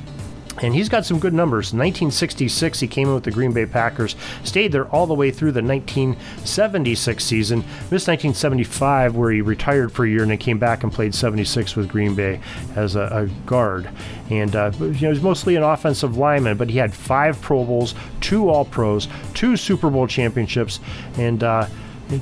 And 0.61 0.73
he's 0.73 0.89
got 0.89 1.05
some 1.05 1.19
good 1.19 1.33
numbers. 1.33 1.67
1966, 1.67 2.79
he 2.79 2.87
came 2.87 3.07
in 3.07 3.13
with 3.13 3.23
the 3.23 3.31
Green 3.31 3.53
Bay 3.53 3.65
Packers, 3.65 4.15
stayed 4.43 4.71
there 4.71 4.87
all 4.87 5.05
the 5.05 5.13
way 5.13 5.31
through 5.31 5.51
the 5.51 5.61
1976 5.61 7.23
season. 7.23 7.59
Missed 7.91 8.07
1975, 8.07 9.15
where 9.15 9.31
he 9.31 9.41
retired 9.41 9.91
for 9.91 10.05
a 10.05 10.09
year 10.09 10.23
and 10.23 10.31
then 10.31 10.37
came 10.37 10.57
back 10.57 10.83
and 10.83 10.91
played 10.91 11.13
76 11.13 11.75
with 11.75 11.87
Green 11.87 12.15
Bay 12.15 12.39
as 12.75 12.95
a, 12.95 13.01
a 13.01 13.25
guard. 13.45 13.89
And 14.29 14.55
uh, 14.55 14.71
you 14.79 14.87
know, 14.87 15.11
he's 15.11 15.21
mostly 15.21 15.55
an 15.55 15.63
offensive 15.63 16.17
lineman, 16.17 16.57
but 16.57 16.69
he 16.69 16.77
had 16.77 16.93
five 16.93 17.39
Pro 17.41 17.63
Bowls, 17.63 17.93
two 18.21 18.49
All 18.49 18.65
Pros, 18.65 19.07
two 19.33 19.57
Super 19.57 19.89
Bowl 19.89 20.07
championships, 20.07 20.79
and 21.17 21.43
uh, 21.43 21.67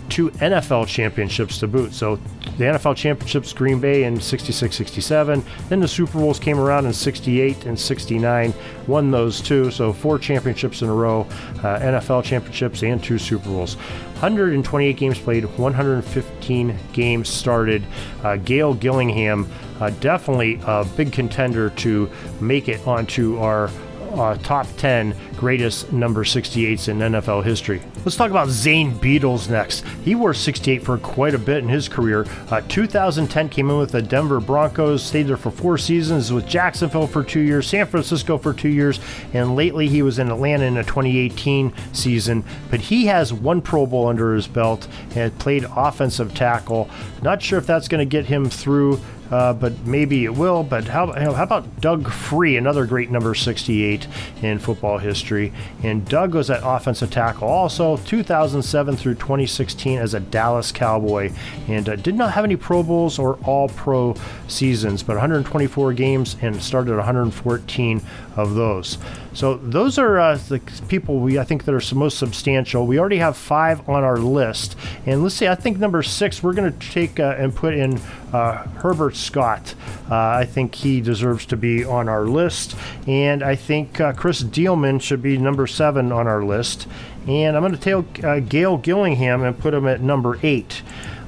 two 0.09 0.29
NFL 0.31 0.87
championships 0.87 1.59
to 1.59 1.67
boot. 1.67 1.93
So 1.93 2.19
the 2.57 2.65
NFL 2.65 2.95
championships, 2.95 3.51
Green 3.53 3.79
Bay 3.79 4.03
in 4.03 4.19
66 4.19 4.75
67. 4.75 5.43
Then 5.69 5.79
the 5.79 5.88
Super 5.88 6.19
Bowls 6.19 6.39
came 6.39 6.59
around 6.59 6.85
in 6.85 6.93
68 6.93 7.65
and 7.65 7.79
69, 7.79 8.53
won 8.88 9.12
those 9.12 9.41
two. 9.41 9.71
So 9.71 9.91
four 9.91 10.17
championships 10.17 10.81
in 10.81 10.89
a 10.89 10.93
row, 10.93 11.27
uh, 11.59 11.79
NFL 11.79 12.24
championships, 12.24 12.83
and 12.83 13.03
two 13.03 13.17
Super 13.17 13.50
Bowls. 13.50 13.75
128 14.15 14.95
games 14.95 15.19
played, 15.19 15.45
115 15.45 16.77
games 16.93 17.29
started. 17.29 17.85
Uh, 18.24 18.37
Gale 18.37 18.74
Gillingham, 18.74 19.50
uh, 19.81 19.89
definitely 20.00 20.59
a 20.65 20.85
big 20.96 21.11
contender 21.11 21.70
to 21.72 22.09
make 22.39 22.70
it 22.70 22.85
onto 22.87 23.37
our 23.39 23.70
uh, 24.15 24.35
top 24.37 24.67
10 24.77 25.15
greatest 25.37 25.91
number 25.91 26.23
68s 26.23 26.87
in 26.87 26.99
NFL 26.99 27.43
history. 27.43 27.81
Let's 27.97 28.15
talk 28.15 28.31
about 28.31 28.49
Zane 28.49 28.93
Beadles 28.99 29.49
next. 29.49 29.83
He 30.03 30.15
wore 30.15 30.33
68 30.33 30.83
for 30.83 30.97
quite 30.97 31.33
a 31.33 31.39
bit 31.39 31.57
in 31.57 31.69
his 31.69 31.89
career. 31.89 32.25
Uh, 32.49 32.61
2010 32.67 33.49
came 33.49 33.69
in 33.69 33.77
with 33.77 33.91
the 33.91 34.01
Denver 34.01 34.39
Broncos, 34.39 35.03
stayed 35.03 35.23
there 35.23 35.37
for 35.37 35.51
four 35.51 35.77
seasons, 35.77 36.31
with 36.31 36.47
Jacksonville 36.47 37.07
for 37.07 37.23
two 37.23 37.41
years, 37.41 37.67
San 37.67 37.85
Francisco 37.85 38.37
for 38.37 38.53
two 38.53 38.69
years, 38.69 38.99
and 39.33 39.55
lately 39.55 39.87
he 39.87 40.01
was 40.01 40.19
in 40.19 40.31
Atlanta 40.31 40.65
in 40.65 40.75
the 40.75 40.83
2018 40.83 41.73
season. 41.93 42.43
But 42.69 42.79
he 42.81 43.05
has 43.07 43.33
one 43.33 43.61
Pro 43.61 43.85
Bowl 43.85 44.07
under 44.07 44.33
his 44.33 44.47
belt 44.47 44.87
and 45.15 45.37
played 45.39 45.65
offensive 45.75 46.33
tackle. 46.33 46.89
Not 47.21 47.41
sure 47.41 47.59
if 47.59 47.65
that's 47.65 47.87
going 47.87 47.99
to 47.99 48.09
get 48.09 48.25
him 48.25 48.49
through 48.49 48.99
uh, 49.31 49.53
but 49.53 49.85
maybe 49.85 50.25
it 50.25 50.35
will. 50.35 50.64
But 50.64 50.85
how, 50.85 51.11
how 51.11 51.44
about 51.44 51.81
Doug 51.81 52.11
Free, 52.11 52.57
another 52.57 52.85
great 52.85 53.09
number 53.09 53.33
68 53.33 54.07
in 54.42 54.59
football 54.59 54.98
history? 54.98 55.51
And 55.83 56.07
Doug 56.07 56.35
was 56.35 56.50
at 56.50 56.61
offensive 56.64 57.11
tackle 57.11 57.48
also 57.48 57.98
2007 57.98 58.96
through 58.98 59.16
2016 59.16 60.00
as 60.00 60.14
a 60.14 60.20
Dallas 60.20 60.72
Cowboy 60.72 61.31
and 61.68 61.88
uh, 61.90 61.96
did 61.96 62.16
not 62.16 62.33
have 62.33 62.44
any 62.44 62.55
Pro 62.55 62.83
Bowls 62.83 63.18
or 63.18 63.38
All 63.44 63.70
Pro 63.70 64.16
seasons, 64.48 65.03
but 65.03 65.14
124 65.14 65.94
games 65.94 66.38
and 66.42 66.61
started 66.61 66.96
114 66.96 68.01
of 68.35 68.55
those. 68.55 68.98
So 69.33 69.55
those 69.55 69.98
are 69.98 70.19
uh, 70.19 70.35
the 70.35 70.59
people 70.87 71.19
we 71.19 71.39
I 71.39 71.43
think 71.43 71.65
that 71.65 71.74
are 71.74 71.95
most 71.95 72.17
substantial. 72.17 72.85
We 72.85 73.00
already 73.00 73.17
have 73.17 73.37
five 73.37 73.87
on 73.89 74.03
our 74.03 74.17
list, 74.17 74.75
and 75.05 75.24
let's 75.24 75.35
see. 75.35 75.48
I 75.48 75.55
think 75.55 75.77
number 75.77 76.03
six 76.03 76.43
we're 76.43 76.53
going 76.53 76.71
to 76.71 76.89
take 76.91 77.19
uh, 77.19 77.35
and 77.37 77.55
put 77.55 77.74
in 77.74 78.00
uh, 78.33 78.67
Herbert 78.79 79.15
Scott. 79.15 79.75
Uh, 80.09 80.15
I 80.15 80.45
think 80.45 80.75
he 80.75 81.01
deserves 81.01 81.45
to 81.48 81.57
be 81.57 81.83
on 81.83 82.09
our 82.09 82.25
list, 82.25 82.75
and 83.07 83.43
I 83.43 83.55
think 83.55 84.00
uh, 84.00 84.13
Chris 84.13 84.43
Dielman 84.43 85.01
should 85.01 85.21
be 85.21 85.37
number 85.37 85.67
seven 85.67 86.11
on 86.11 86.27
our 86.27 86.43
list. 86.43 86.87
And 87.27 87.57
I'm 87.57 87.63
going 87.63 87.75
to 87.75 87.79
take 87.79 88.24
uh, 88.24 88.39
Gale 88.39 88.77
Gillingham 88.77 89.43
and 89.43 89.57
put 89.57 89.74
him 89.74 89.87
at 89.87 90.00
number 90.00 90.39
eight. 90.43 90.83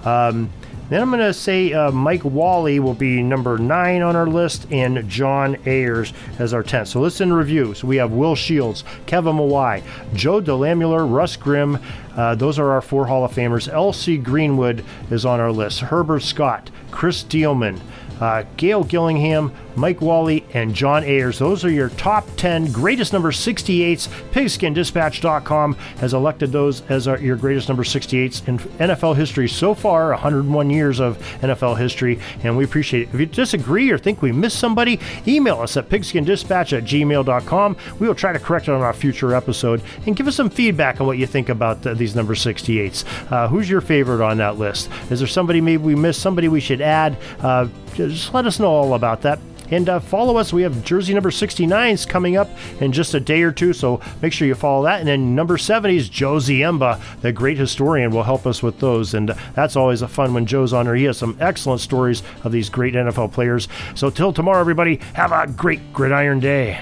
Um, 0.05 0.51
then 0.89 1.01
I'm 1.01 1.09
going 1.09 1.21
to 1.21 1.33
say 1.33 1.73
uh, 1.73 1.91
Mike 1.91 2.21
Wahle 2.21 2.79
will 2.79 2.93
be 2.93 3.21
number 3.21 3.57
nine 3.57 4.01
on 4.01 4.15
our 4.15 4.27
list, 4.27 4.67
and 4.71 5.07
John 5.09 5.57
Ayers 5.65 6.13
as 6.39 6.53
our 6.53 6.63
10th. 6.63 6.87
So 6.87 7.01
let's 7.01 7.19
in 7.19 7.33
review. 7.33 7.73
So 7.73 7.87
we 7.87 7.97
have 7.97 8.11
Will 8.11 8.35
Shields, 8.35 8.83
Kevin 9.05 9.35
Mawae, 9.35 9.83
Joe 10.13 10.41
DeLamielleure, 10.41 11.11
Russ 11.11 11.35
Grimm. 11.35 11.79
Uh, 12.15 12.35
those 12.35 12.57
are 12.57 12.71
our 12.71 12.81
four 12.81 13.07
Hall 13.07 13.25
of 13.25 13.33
Famers. 13.33 13.71
L.C. 13.71 14.17
Greenwood 14.17 14.83
is 15.11 15.25
on 15.25 15.39
our 15.39 15.51
list. 15.51 15.81
Herbert 15.81 16.21
Scott, 16.21 16.71
Chris 16.91 17.23
Dielman, 17.23 17.79
uh, 18.19 18.43
Gale 18.55 18.83
Gillingham, 18.83 19.51
Mike 19.77 19.99
Wahle, 19.99 20.43
and 20.53 20.73
John 20.73 21.03
Ayers. 21.03 21.39
Those 21.39 21.63
are 21.63 21.69
your 21.69 21.89
top 21.89 22.27
10 22.37 22.71
greatest 22.71 23.13
number 23.13 23.31
68s. 23.31 24.07
PigskinDispatch.com 24.31 25.73
has 25.99 26.13
elected 26.13 26.51
those 26.51 26.81
as 26.89 27.07
our, 27.07 27.19
your 27.19 27.35
greatest 27.35 27.67
number 27.67 27.83
68s 27.83 28.47
in 28.47 28.57
NFL 28.57 29.15
history 29.15 29.47
so 29.47 29.73
far, 29.73 30.09
101 30.09 30.69
years 30.69 30.99
of 30.99 31.17
NFL 31.41 31.77
history, 31.77 32.19
and 32.43 32.57
we 32.57 32.63
appreciate 32.63 33.03
it. 33.03 33.13
If 33.13 33.19
you 33.19 33.25
disagree 33.27 33.91
or 33.91 33.97
think 33.97 34.21
we 34.21 34.31
missed 34.31 34.59
somebody, 34.59 34.99
email 35.27 35.61
us 35.61 35.77
at 35.77 35.89
pigskindispatch 35.89 36.75
at 36.75 36.83
gmail.com. 36.83 37.77
We 37.99 38.07
will 38.07 38.15
try 38.15 38.33
to 38.33 38.39
correct 38.39 38.67
it 38.67 38.71
on 38.71 38.81
our 38.81 38.93
future 38.93 39.35
episode 39.35 39.81
and 40.05 40.15
give 40.15 40.27
us 40.27 40.35
some 40.35 40.49
feedback 40.49 40.99
on 40.99 41.07
what 41.07 41.17
you 41.17 41.27
think 41.27 41.49
about 41.49 41.83
the, 41.83 41.93
these 41.93 42.15
number 42.15 42.33
68s. 42.33 43.05
Uh, 43.31 43.47
who's 43.47 43.69
your 43.69 43.81
favorite 43.81 44.23
on 44.23 44.37
that 44.37 44.57
list? 44.57 44.89
Is 45.11 45.19
there 45.19 45.27
somebody 45.27 45.61
maybe 45.61 45.83
we 45.83 45.95
missed, 45.95 46.21
somebody 46.21 46.47
we 46.47 46.59
should 46.59 46.81
add? 46.81 47.17
Uh, 47.39 47.67
just 47.93 48.33
let 48.33 48.45
us 48.45 48.59
know 48.59 48.69
all 48.69 48.93
about 48.93 49.21
that. 49.21 49.39
And 49.69 49.89
uh, 49.89 49.99
follow 49.99 50.37
us. 50.37 50.53
We 50.53 50.61
have 50.63 50.83
jersey 50.83 51.13
number 51.13 51.29
69s 51.29 52.07
coming 52.07 52.37
up 52.37 52.49
in 52.79 52.91
just 52.91 53.13
a 53.13 53.19
day 53.19 53.41
or 53.41 53.51
two, 53.51 53.73
so 53.73 54.01
make 54.21 54.33
sure 54.33 54.47
you 54.47 54.55
follow 54.55 54.83
that. 54.83 54.99
And 54.99 55.07
then 55.07 55.35
number 55.35 55.57
70 55.57 55.95
is 55.95 56.09
Joe 56.09 56.35
Ziemba, 56.35 57.01
the 57.21 57.31
great 57.31 57.57
historian, 57.57 58.11
will 58.11 58.23
help 58.23 58.45
us 58.45 58.63
with 58.63 58.79
those. 58.79 59.13
And 59.13 59.29
that's 59.53 59.75
always 59.75 60.01
a 60.01 60.07
fun 60.07 60.33
when 60.33 60.45
Joe's 60.45 60.73
on 60.73 60.85
there. 60.85 60.95
He 60.95 61.05
has 61.05 61.17
some 61.17 61.37
excellent 61.39 61.81
stories 61.81 62.23
of 62.43 62.51
these 62.51 62.69
great 62.69 62.93
NFL 62.93 63.33
players. 63.33 63.67
So 63.95 64.09
till 64.09 64.33
tomorrow, 64.33 64.59
everybody, 64.59 64.97
have 65.13 65.31
a 65.31 65.47
great 65.51 65.93
gridiron 65.93 66.39
day. 66.39 66.81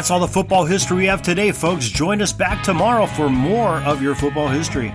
That's 0.00 0.10
all 0.10 0.18
the 0.18 0.28
football 0.28 0.64
history 0.64 0.96
we 0.96 1.06
have 1.08 1.20
today, 1.20 1.52
folks. 1.52 1.86
Join 1.86 2.22
us 2.22 2.32
back 2.32 2.62
tomorrow 2.62 3.04
for 3.04 3.28
more 3.28 3.82
of 3.82 4.00
your 4.00 4.14
football 4.14 4.48
history. 4.48 4.94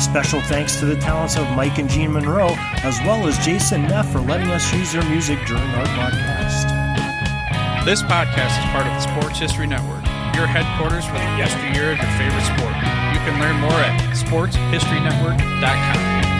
Special 0.00 0.40
thanks 0.42 0.78
to 0.78 0.86
the 0.86 0.94
talents 0.96 1.36
of 1.36 1.50
Mike 1.50 1.78
and 1.78 1.90
Jean 1.90 2.12
Monroe, 2.12 2.54
as 2.84 2.98
well 3.00 3.26
as 3.26 3.36
Jason 3.44 3.82
Neff 3.82 4.08
for 4.10 4.20
letting 4.20 4.48
us 4.48 4.72
use 4.72 4.92
their 4.92 5.02
music 5.10 5.38
during 5.46 5.62
our 5.62 5.84
podcast. 5.86 7.84
This 7.84 8.00
podcast 8.02 8.58
is 8.58 8.64
part 8.70 8.86
of 8.86 8.92
the 8.92 9.00
Sports 9.00 9.38
History 9.38 9.66
Network, 9.66 10.04
your 10.34 10.46
headquarters 10.46 11.04
for 11.04 11.14
the 11.14 11.36
yesteryear 11.36 11.92
of 11.92 11.98
your 11.98 12.10
favorite 12.16 12.44
sport. 12.44 12.74
You 13.12 13.18
can 13.26 13.38
learn 13.40 13.60
more 13.60 13.72
at 13.72 14.14
sportshistorynetwork.com. 14.14 16.37